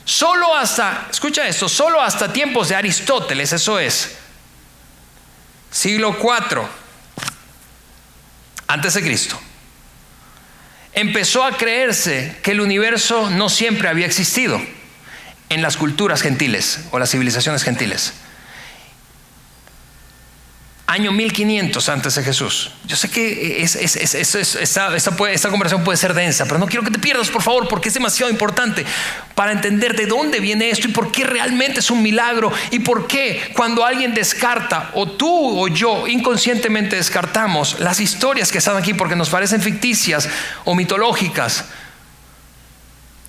[0.05, 4.19] Solo hasta, escucha esto, solo hasta tiempos de Aristóteles, eso es,
[5.73, 6.63] siglo IV
[8.69, 9.41] antes de Cristo,
[10.93, 14.63] empezó a creerse que el universo no siempre había existido
[15.49, 18.13] en las culturas gentiles o las civilizaciones gentiles.
[20.91, 22.73] Año 1500 antes de Jesús.
[22.85, 27.43] Yo sé que esta, conversación puede ser densa, pero no quiero que te pierdas, por
[27.43, 28.85] favor, porque es demasiado importante
[29.37, 33.07] para entender de dónde viene esto y por qué realmente es un milagro y por
[33.07, 38.93] qué cuando alguien descarta, o tú o yo inconscientemente descartamos las historias que están aquí
[38.93, 40.29] porque nos parecen ficticias
[40.65, 41.67] o mitológicas,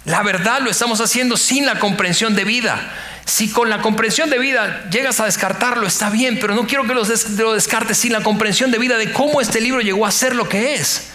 [0.05, 2.91] la verdad lo estamos haciendo sin la comprensión de vida.
[3.25, 6.93] Si con la comprensión de vida llegas a descartarlo, está bien, pero no quiero que
[6.93, 10.49] lo, descartes sin la comprensión de vida de cómo este libro llegó a ser lo
[10.49, 11.11] que es.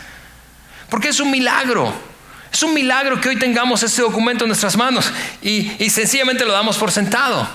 [0.89, 1.93] Porque es un milagro.
[2.53, 6.79] Es un milagro que hoy tengamos este documento en nuestras manos y, sencillamente lo damos
[6.79, 7.47] por sentado.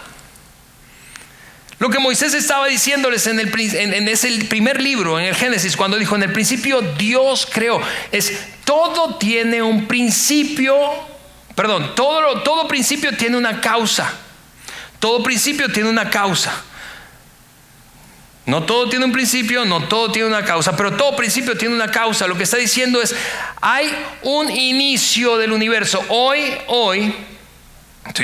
[1.79, 6.15] Lo que Moisés estaba diciéndoles en, en ese primer libro, en el Génesis, cuando dijo,
[6.15, 11.10] en el principio Dios creó, es todo tiene un principio
[11.55, 14.11] Perdón, todo, principio tiene una causa.
[14.99, 16.53] Todo principio tiene una causa.
[18.45, 21.91] No todo tiene un principio, no todo tiene una causa, pero todo principio tiene una
[21.91, 22.27] causa.
[22.27, 23.15] Lo que está diciendo es,
[23.61, 23.91] hay
[24.23, 26.03] un inicio del universo.
[26.09, 27.13] Hoy, hoy,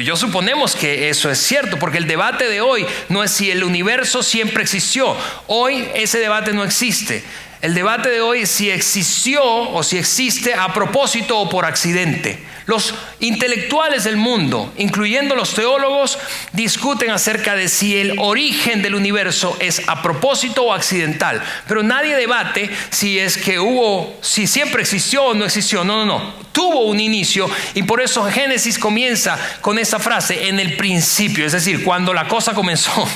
[0.04, 3.63] yo suponemos que eso es cierto, porque el debate de hoy no es si el
[3.63, 5.16] universo siempre existió.
[5.48, 7.24] Hoy ese debate no existe.
[7.60, 12.39] El debate de hoy si existió o si existe a propósito o por accidente.
[12.67, 16.20] Los intelectuales del mundo, incluyendo los teólogos,
[16.52, 22.15] discuten acerca de si el origen del universo es a propósito o accidental, pero nadie
[22.15, 25.84] debate si es que hubo, si siempre existió o no existió.
[25.84, 26.34] No, no, no.
[26.52, 31.54] Tuvo un inicio y por eso Génesis comienza con esa frase en el principio, es
[31.54, 33.08] decir, cuando la cosa comenzó.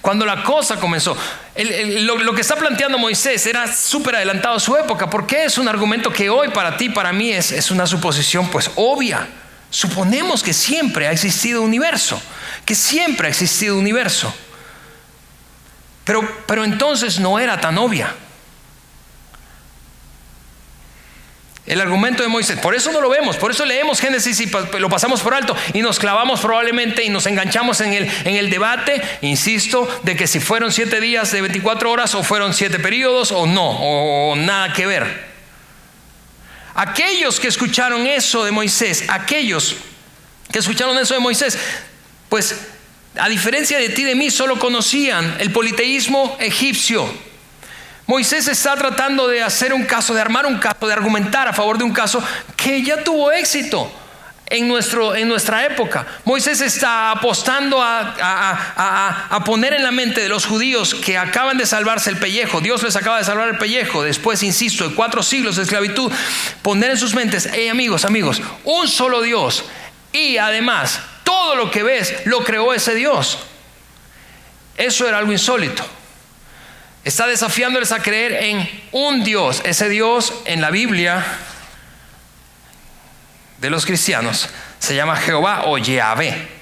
[0.00, 1.16] Cuando la cosa comenzó,
[1.56, 5.10] lo, que está planteando Moisés era súper adelantado a su época.
[5.10, 8.48] ¿Por qué es un argumento que hoy para ti, para mí es, es una suposición
[8.48, 9.28] pues obvia?
[9.68, 12.20] Suponemos que siempre ha existido universo,
[12.64, 14.34] que siempre ha existido universo.
[16.04, 18.14] Pero, pero entonces no era tan obvia.
[21.70, 22.58] El argumento de Moisés.
[22.58, 24.50] Por eso no lo vemos, por eso leemos Génesis y
[24.80, 28.50] lo pasamos por alto y nos clavamos probablemente y nos enganchamos en el, en el
[28.50, 33.30] debate, insisto, de que si fueron siete días de 24 horas o fueron siete periodos
[33.30, 35.30] o no, o nada que ver.
[36.74, 39.76] Aquellos que escucharon eso de Moisés, aquellos
[40.50, 41.56] que escucharon eso de Moisés,
[42.28, 42.62] pues
[43.14, 47.29] a diferencia de ti y de mí, solo conocían el politeísmo egipcio
[48.10, 51.78] Moisés está tratando de hacer un caso, de armar un caso, de argumentar a favor
[51.78, 52.20] de un caso
[52.56, 53.88] que ya tuvo éxito.
[54.52, 56.04] En, nuestro, en nuestra época.
[56.24, 61.64] Moisés está apostando a, a, poner en la mente de los judíos que acaban de
[61.66, 65.54] salvarse el pellejo, Dios les acaba de salvar el pellejo, después, insisto, de cuatro siglos
[65.54, 66.10] de esclavitud,
[66.62, 69.66] poner en sus mentes, hey amigos, amigos, un solo Dios
[70.10, 73.38] y además todo lo que ves lo creó ese Dios.
[74.76, 75.99] Eso era algo insólito.
[77.04, 79.62] Está desafiándoles a creer en un Dios.
[79.64, 81.24] Ese Dios en la Biblia
[83.58, 84.48] de los cristianos
[84.78, 86.60] se llama Jehová o Yahvé.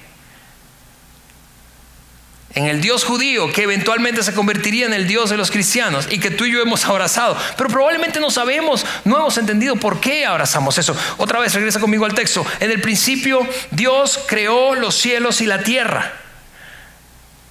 [2.55, 6.19] En el Dios judío que eventualmente se convertiría en el Dios de los cristianos y
[6.19, 7.37] que tú y yo hemos abrazado.
[7.57, 10.95] Pero probablemente no sabemos, no hemos entendido por qué abrazamos eso.
[11.17, 12.45] Otra vez, regresa conmigo al texto.
[12.59, 16.13] En el principio Dios creó los cielos y la tierra.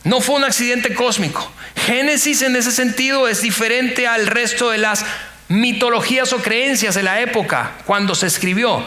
[0.05, 1.53] No fue un accidente cósmico.
[1.79, 5.05] Génesis en ese sentido es diferente al resto de las
[5.49, 8.85] mitologías o creencias de la época cuando se escribió.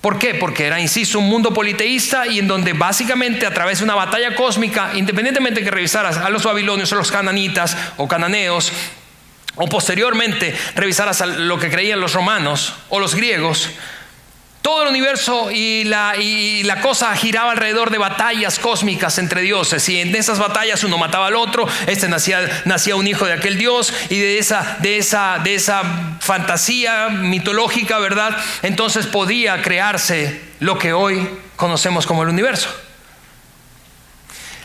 [0.00, 0.34] ¿Por qué?
[0.34, 4.34] Porque era, insisto, un mundo politeísta y en donde básicamente a través de una batalla
[4.34, 8.72] cósmica, independientemente de que revisaras a los babilonios o los cananitas o cananeos,
[9.56, 13.70] o posteriormente revisaras a lo que creían los romanos o los griegos,
[14.66, 19.88] todo el universo y la, cosa giraba alrededor de batallas cósmicas entre dioses.
[19.88, 23.58] Y en esas batallas uno mataba al otro, este nacía, nacía un hijo de aquel
[23.58, 28.36] dios y de esa, de, esa, de esa fantasía mitológica, ¿verdad?
[28.62, 32.68] Entonces podía crearse lo que hoy conocemos como el universo.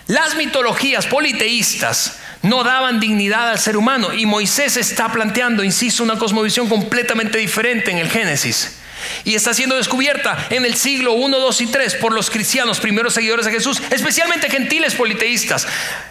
[0.07, 6.17] Las mitologías politeístas no daban dignidad al ser humano y Moisés está planteando, insisto, una
[6.17, 8.80] cosmovisión completamente diferente en el Génesis.
[9.23, 13.13] Y está siendo descubierta en el siglo 1, 2 y 3 por los cristianos, primeros
[13.13, 15.67] seguidores de Jesús, especialmente gentiles politeístas.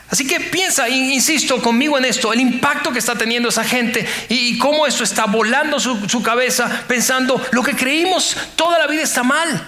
[0.08, 4.58] Así que piensa, insisto conmigo en esto, el impacto que está teniendo esa gente y,
[4.58, 9.22] cómo esto está volando su, su cabeza pensando, lo que creímos toda la vida está
[9.22, 9.66] mal.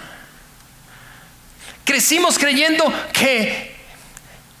[1.85, 3.73] Crecimos creyendo que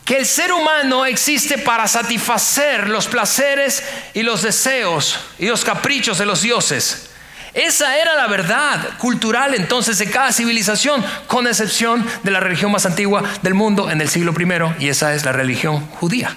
[0.05, 6.17] que el ser humano existe para satisfacer los placeres y los deseos y los caprichos
[6.17, 7.09] de los dioses.
[7.53, 12.85] Esa era la verdad cultural entonces de cada civilización, con excepción de la religión más
[12.85, 16.35] antigua del mundo en el siglo I, y esa es la religión judía,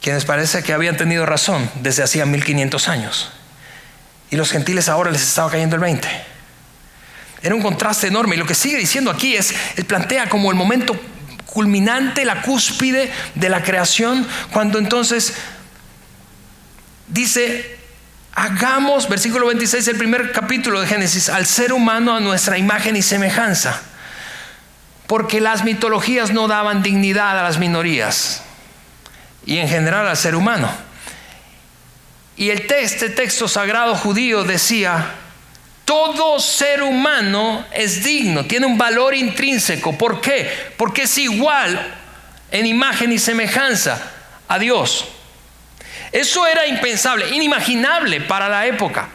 [0.00, 3.30] quienes parece que habían tenido razón desde hacía 1500 años.
[4.30, 6.08] Y los gentiles ahora les estaba cayendo el 20.
[7.42, 8.34] Era un contraste enorme.
[8.34, 10.98] Y lo que sigue diciendo aquí es, él plantea como el momento
[11.44, 15.34] culminante, la cúspide de la creación, cuando entonces
[17.06, 17.78] dice,
[18.36, 23.02] Hagamos, versículo 26, el primer capítulo de Génesis, al ser humano a nuestra imagen y
[23.02, 23.80] semejanza.
[25.06, 28.42] Porque las mitologías no daban dignidad a las minorías
[29.46, 30.68] y en general al ser humano.
[32.36, 35.12] Y el este texto sagrado judío decía,
[35.84, 39.96] todo ser humano es digno, tiene un valor intrínseco.
[39.96, 40.50] ¿Por qué?
[40.76, 41.94] Porque es igual
[42.50, 44.10] en imagen y semejanza
[44.48, 45.13] a Dios.
[46.14, 49.08] Eso era impensable, inimaginable para la época.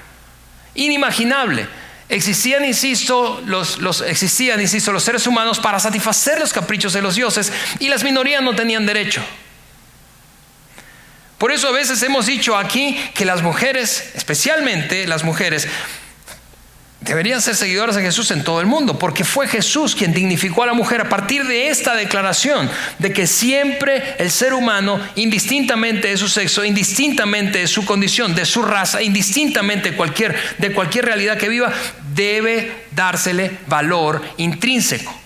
[0.75, 1.65] Inimaginable.
[2.09, 7.53] Existían, insisto, los, existían, insisto, los seres humanos para satisfacer los caprichos de los dioses
[7.79, 9.23] y las minorías no tenían derecho.
[11.37, 15.69] Por eso a veces hemos dicho aquí que las mujeres, especialmente las mujeres,
[17.01, 20.67] deberían ser seguidoras de Jesús en todo el mundo, porque fue Jesús quien dignificó a
[20.67, 22.69] la mujer a partir de esta declaración
[22.99, 28.45] de que siempre el ser humano, indistintamente de su sexo, indistintamente de su condición, de
[28.45, 31.71] su raza, indistintamente cualquier, de cualquier realidad que viva,
[32.13, 35.18] debe dársele valor intrínseco.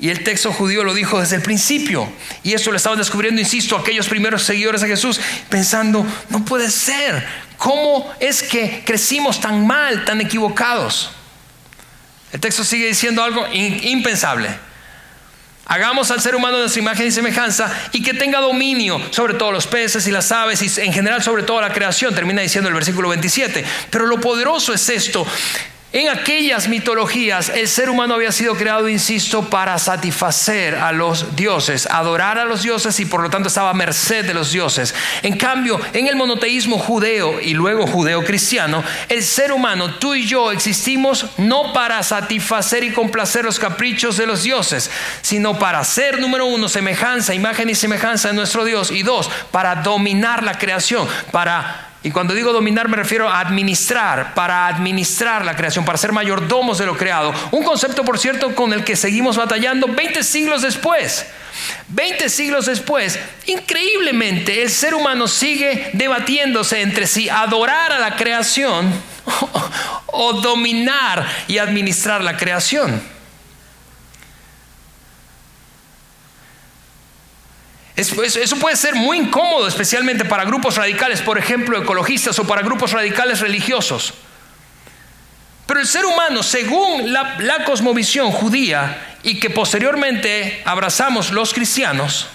[0.00, 2.10] Y el texto judío lo dijo desde el principio.
[2.42, 5.20] Y eso lo estaban descubriendo, insisto, aquellos primeros seguidores de Jesús,
[5.50, 7.26] pensando, no puede ser.
[7.58, 11.10] ¿Cómo es que crecimos tan mal, tan equivocados?
[12.32, 14.48] El texto sigue diciendo algo impensable.
[15.66, 19.66] Hagamos al ser humano nuestra imagen y semejanza y que tenga dominio sobre todos los
[19.66, 23.08] peces y las aves y en general sobre toda la creación, termina diciendo el versículo
[23.10, 23.64] 27.
[23.90, 25.24] Pero lo poderoso es esto,
[25.92, 31.88] en aquellas mitologías el ser humano había sido creado, insisto, para satisfacer a los dioses,
[31.90, 34.94] adorar a los dioses y por lo tanto estaba a merced de los dioses.
[35.22, 40.52] En cambio, en el monoteísmo judeo y luego judeo-cristiano, el ser humano, tú y yo,
[40.52, 46.46] existimos no para satisfacer y complacer los caprichos de los dioses, sino para ser, número
[46.46, 51.89] uno, semejanza, imagen y semejanza de nuestro Dios y dos, para dominar la creación, para
[52.02, 56.78] y cuando digo dominar me refiero a administrar, para administrar la creación, para ser mayordomos
[56.78, 57.34] de lo creado.
[57.50, 61.26] Un concepto, por cierto, con el que seguimos batallando 20 siglos después.
[61.88, 68.90] 20 siglos después, increíblemente, el ser humano sigue debatiéndose entre si adorar a la creación
[70.06, 73.02] o, dominar y administrar la creación.
[78.00, 82.92] Eso puede ser muy incómodo, especialmente para grupos radicales, por ejemplo, ecologistas o para grupos
[82.92, 84.14] radicales religiosos.
[85.66, 92.26] Pero el ser humano, según la, cosmovisión judía y que posteriormente abrazamos los cristianos,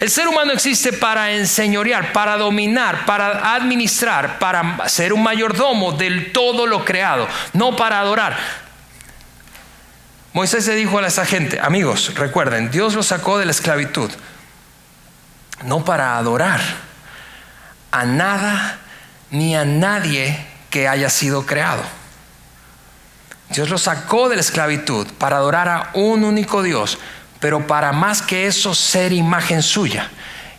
[0.00, 6.32] el ser humano existe para enseñorear, para dominar, para administrar, para ser un mayordomo del
[6.32, 8.65] todo lo creado, no para adorar.
[10.36, 14.10] Moisés le dijo a esa gente, amigos, recuerden, Dios los sacó de la esclavitud,
[15.64, 16.60] no para adorar
[17.90, 18.78] a nada
[19.30, 21.82] ni a nadie que haya sido creado.
[23.48, 26.98] Dios los sacó de la esclavitud para adorar a un único Dios,
[27.40, 30.10] pero para más que eso ser imagen suya.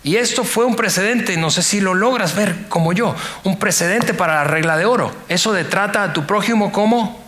[0.02, 4.16] Y esto fue un precedente, no sé si lo logras ver como yo, un precedente
[4.16, 5.16] para la regla de oro.
[5.30, 7.27] Eso de trata a tu prójimo como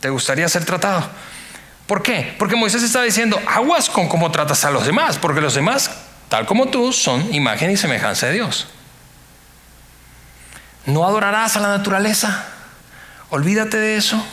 [0.00, 1.08] te gustaría ser tratado.
[1.86, 2.34] ¿Por qué?
[2.38, 5.90] Porque Moisés está diciendo, aguas con cómo tratas a los demás, porque los demás,
[6.28, 8.68] tal como tú, son imagen y semejanza de Dios.
[10.86, 12.46] No adorarás a la naturaleza.
[13.28, 14.24] Olvídate de eso.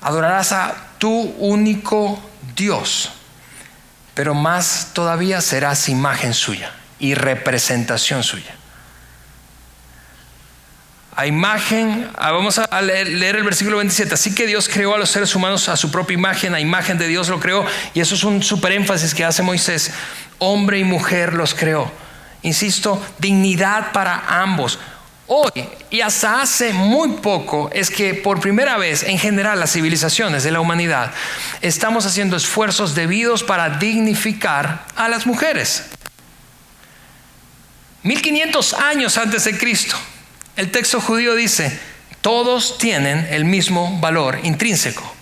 [0.00, 2.22] Adorarás a tu único
[2.56, 3.10] Dios.
[4.14, 8.54] Pero más todavía serás imagen suya y representación suya
[11.16, 15.10] a imagen, ah, vamos a leer, el versículo 27, así que Dios creó a los
[15.10, 18.24] seres humanos a su propia imagen, a imagen de Dios lo creó, y eso es
[18.24, 19.92] un super énfasis que hace Moisés,
[20.38, 21.90] hombre y mujer los creó.
[22.42, 24.78] Insisto, dignidad para ambos.
[25.26, 25.50] Hoy
[25.88, 30.50] y hasta hace muy poco es que por primera vez en general las civilizaciones de
[30.50, 31.12] la humanidad
[31.62, 35.84] estamos haciendo esfuerzos debidos para dignificar a las mujeres.
[38.02, 39.96] 1500 años antes de Cristo
[40.56, 41.78] el texto judío dice,
[42.20, 45.14] todos tienen el mismo valor intrínseco.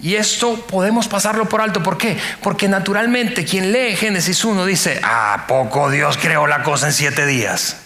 [0.00, 1.82] Y esto podemos pasarlo por alto.
[1.82, 2.18] ¿Por qué?
[2.42, 7.24] Porque naturalmente quien lee Génesis 1 dice, ¿a poco Dios creó la cosa en siete
[7.24, 7.78] días?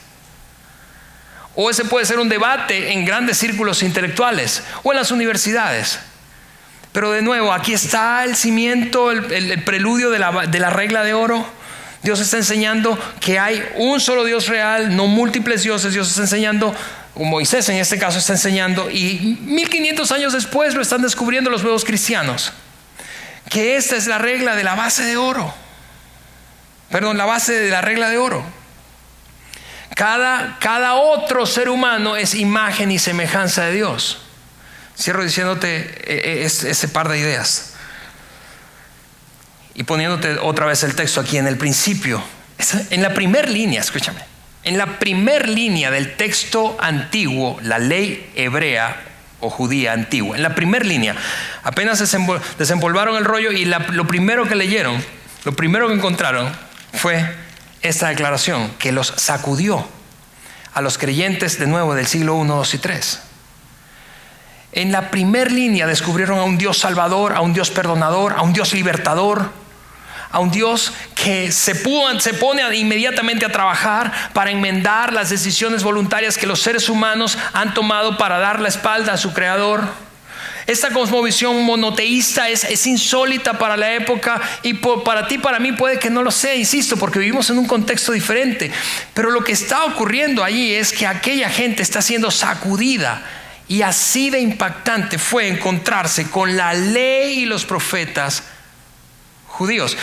[1.55, 6.01] O ese puede ser un debate en grandes círculos intelectuales o en las universidades.
[6.93, 11.58] Pero de nuevo, aquí está el cimiento, el, preludio de la regla de oro
[12.03, 15.93] Dios está enseñando que hay un solo Dios real, no múltiples dioses.
[15.93, 16.75] Dios está enseñando,
[17.17, 21.85] Moisés en este caso está enseñando, y 1500 años después lo están descubriendo los nuevos
[21.85, 22.53] cristianos,
[23.51, 25.53] que esta es la regla de la base de oro.
[26.91, 28.45] Perdón, la base de la regla de oro.
[29.95, 34.21] Cada, cada otro ser humano es imagen y semejanza de Dios.
[34.97, 37.68] Cierro diciéndote eh, eh, ese par de ideas.
[39.79, 42.21] Y poniéndote otra vez el texto aquí en el principio,
[42.91, 44.19] en la primera línea, escúchame,
[44.65, 49.01] en la primera línea del texto antiguo, la ley hebrea
[49.39, 51.15] o judía antigua, en la primera línea,
[51.63, 52.01] apenas
[52.59, 55.01] desempolvaron el rollo y lo primero que leyeron,
[55.45, 56.53] lo primero que encontraron
[56.95, 57.37] fue
[57.81, 59.87] esta declaración que los sacudió
[60.75, 63.21] a los creyentes de nuevo del siglo 1, 2 y 3.
[64.73, 68.53] En la primera línea descubrieron a un Dios salvador, a un Dios perdonador, a un
[68.53, 69.68] Dios libertador,
[70.31, 76.47] a un Dios que se, pone inmediatamente a trabajar para enmendar las decisiones voluntarias que
[76.47, 79.83] los seres humanos han tomado para dar la espalda a su creador.
[80.67, 86.11] Esta cosmovisión monoteísta es insólita para la época y para ti, para mí puede que
[86.11, 88.71] no lo sea, insisto, porque vivimos en un contexto diferente.
[89.15, 93.23] Pero lo que está ocurriendo allí es que aquella gente está siendo sacudida
[93.67, 98.43] y así de impactante fue encontrarse con la ley y los profetas
[99.49, 99.97] judíos.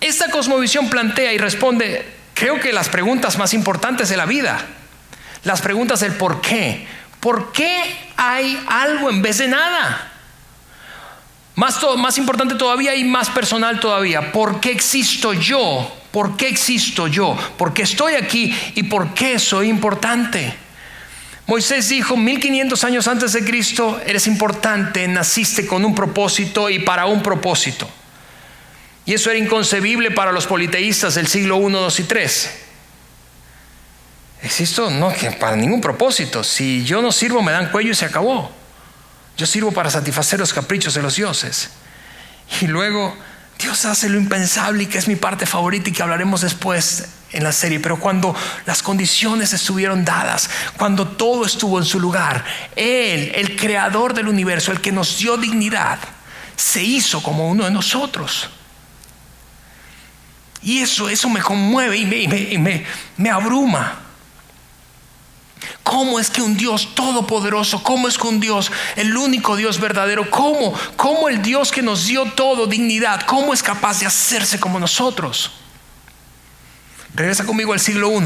[0.00, 4.66] Esta cosmovisión plantea y responde, creo que las preguntas más importantes de la vida,
[5.44, 6.86] las preguntas del por qué.
[7.20, 7.82] ¿Por qué
[8.16, 10.12] hay algo en vez de nada?
[11.54, 15.90] Más, más importante todavía y más personal todavía, ¿por qué existo yo?
[16.10, 17.36] ¿Por qué existo yo?
[17.56, 20.54] ¿Por qué estoy aquí y por qué soy importante?
[21.46, 27.06] Moisés dijo, 1500 años antes de Cristo, eres importante, naciste con un propósito y para
[27.06, 27.88] un propósito.
[29.06, 32.30] Y eso era inconcebible para los politeístas del siglo I, II y III.
[34.42, 36.42] Existo, no, para ningún propósito.
[36.42, 38.50] Si yo no sirvo, me dan cuello y se acabó.
[39.36, 41.70] Yo sirvo para satisfacer los caprichos de los dioses.
[42.60, 43.16] Y luego
[43.58, 47.44] Dios hace lo impensable y que es mi parte favorita y que hablaremos después en
[47.44, 47.80] la serie.
[47.80, 48.34] Pero cuando
[48.66, 52.44] las condiciones estuvieron dadas, cuando todo estuvo en su lugar,
[52.74, 55.98] Él, el creador del universo, el que nos dio dignidad,
[56.56, 58.50] se hizo como uno de nosotros.
[60.62, 62.06] Y eso, eso me conmueve y
[62.58, 62.84] me,
[63.16, 64.00] me, abruma.
[65.82, 70.28] ¿Cómo es que un Dios todopoderoso, cómo es que un Dios, el único Dios verdadero,
[70.30, 74.80] cómo, cómo el Dios que nos dio todo, dignidad, cómo es capaz de hacerse como
[74.80, 75.52] nosotros?
[77.14, 78.24] Regresa conmigo al siglo I.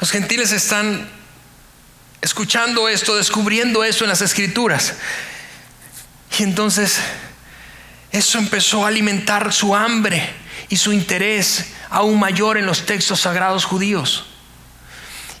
[0.00, 1.10] Los gentiles están
[2.20, 4.94] escuchando esto, descubriendo esto en las escrituras.
[6.38, 7.00] Y entonces
[8.18, 10.28] eso empezó a alimentar su hambre
[10.68, 14.26] y su interés aún mayor en los textos sagrados judíos.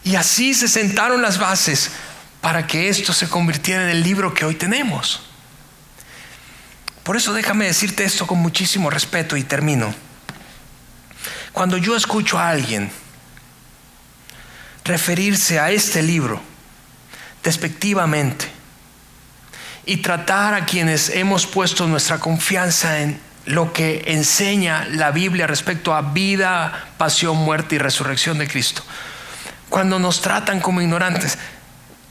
[0.04, 1.90] Y así se sentaron las bases
[2.40, 5.20] para que esto se convirtiera en el libro que hoy tenemos.
[7.02, 9.94] Por eso déjame decirte esto con muchísimo respeto y termino.
[11.52, 12.90] Cuando yo escucho a alguien
[14.84, 16.40] referirse a este libro
[17.42, 18.57] despectivamente,
[19.88, 25.94] y tratar a quienes hemos puesto nuestra confianza en lo que enseña la Biblia respecto
[25.94, 28.84] a vida, pasión, muerte y resurrección de Cristo.
[29.70, 31.38] Cuando nos tratan como ignorantes,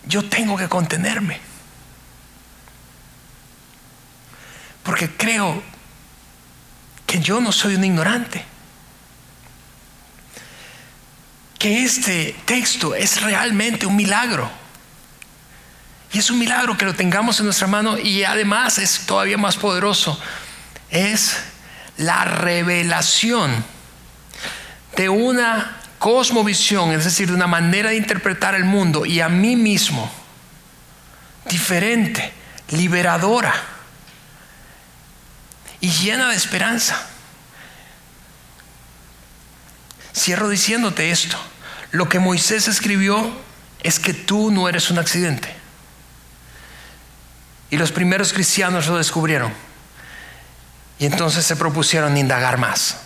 [0.07, 1.39] yo tengo que contenerme.
[4.82, 5.61] Porque creo
[7.05, 8.43] que yo no soy un ignorante.
[11.59, 14.49] Que este texto es realmente un milagro.
[16.12, 19.58] Y es un milagro que lo tengamos en nuestra mano y además es todavía más
[19.58, 20.20] poderoso.
[20.89, 21.38] Es
[21.97, 23.66] la revelación
[24.95, 29.55] de una cosmovisión, es decir, de una manera de interpretar el mundo y a mí
[29.55, 30.10] mismo,
[31.45, 32.34] diferente,
[32.70, 33.53] liberadora
[35.82, 37.08] y llena de esperanza.
[40.16, 41.38] Cierro diciéndote esto.
[41.91, 43.32] Lo que Moisés escribió
[43.82, 45.57] es que tú no eres un accidente.
[47.70, 49.51] Y los primeros cristianos lo descubrieron.
[50.99, 52.97] Y entonces se propusieron indagar más.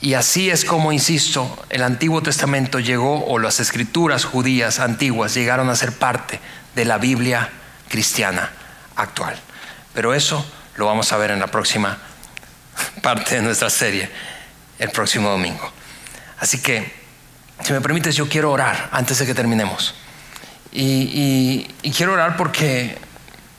[0.00, 5.68] Y así es como, insisto, el Antiguo Testamento llegó, o las escrituras judías antiguas llegaron
[5.70, 6.38] a ser parte
[6.76, 7.50] de la Biblia
[7.88, 8.50] cristiana
[8.94, 9.36] actual.
[9.94, 10.46] Pero eso
[10.76, 11.98] lo vamos a ver en la próxima
[13.02, 14.08] parte de nuestra serie,
[14.78, 15.72] el próximo domingo.
[16.38, 16.92] Así que,
[17.64, 19.94] si me permites, yo quiero orar antes de que terminemos.
[20.70, 21.64] Y,
[21.96, 22.98] quiero orar porque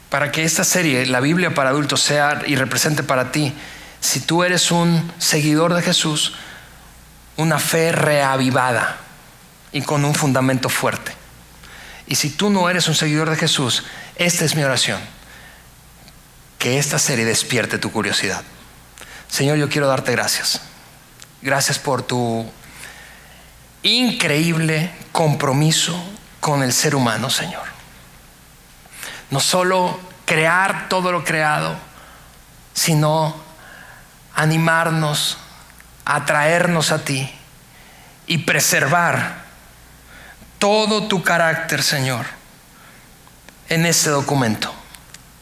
[0.10, 3.54] para que esta serie, la Biblia para adultos, sea y represente para ti,
[4.02, 6.34] si tú eres un seguidor de Jesús,
[7.38, 8.98] una fe reavivada
[9.72, 11.14] y con un fundamento fuerte.
[12.08, 13.84] Y si tú no eres un seguidor de Jesús,
[14.16, 15.00] esta es mi oración,
[16.58, 18.44] que esta serie despierte tu curiosidad.
[19.30, 20.62] Señor, yo quiero darte gracias.
[21.42, 22.50] Gracias por tu
[23.84, 25.96] increíble compromiso
[26.40, 27.69] con el ser humano, Señor.
[29.32, 31.76] No solo crear todo lo creado,
[32.74, 33.36] sino
[34.36, 35.38] animarnos,
[36.06, 37.30] atraernos a ti
[38.28, 39.44] y preservar
[40.58, 42.26] todo tu carácter, Señor,
[43.70, 44.74] en este documento,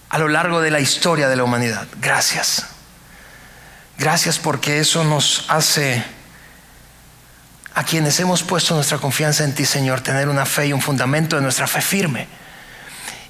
[0.09, 1.87] a lo largo de la historia de la humanidad.
[1.99, 2.65] Gracias.
[3.97, 6.03] Gracias porque eso nos hace
[7.73, 11.35] a quienes hemos puesto nuestra confianza en ti, Señor, tener una fe y un fundamento
[11.35, 12.27] de nuestra fe firme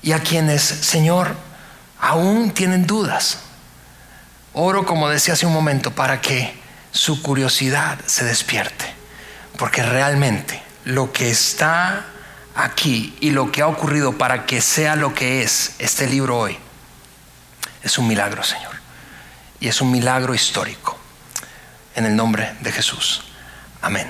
[0.08, 1.36] y a quienes, Señor,
[1.99, 3.39] aún tienen dudas.
[4.53, 6.58] Oro, como decía hace un momento, para que
[6.93, 8.86] su curiosidad se despierte,
[9.58, 12.05] porque realmente lo que está
[12.55, 16.58] aquí y lo que ha ocurrido para que sea lo que es este libro hoy,
[17.84, 18.78] es un milagro, Señor.
[19.60, 20.97] Y es un milagro histórico.
[21.95, 23.24] En el nombre de Jesús.
[23.82, 24.10] Amén.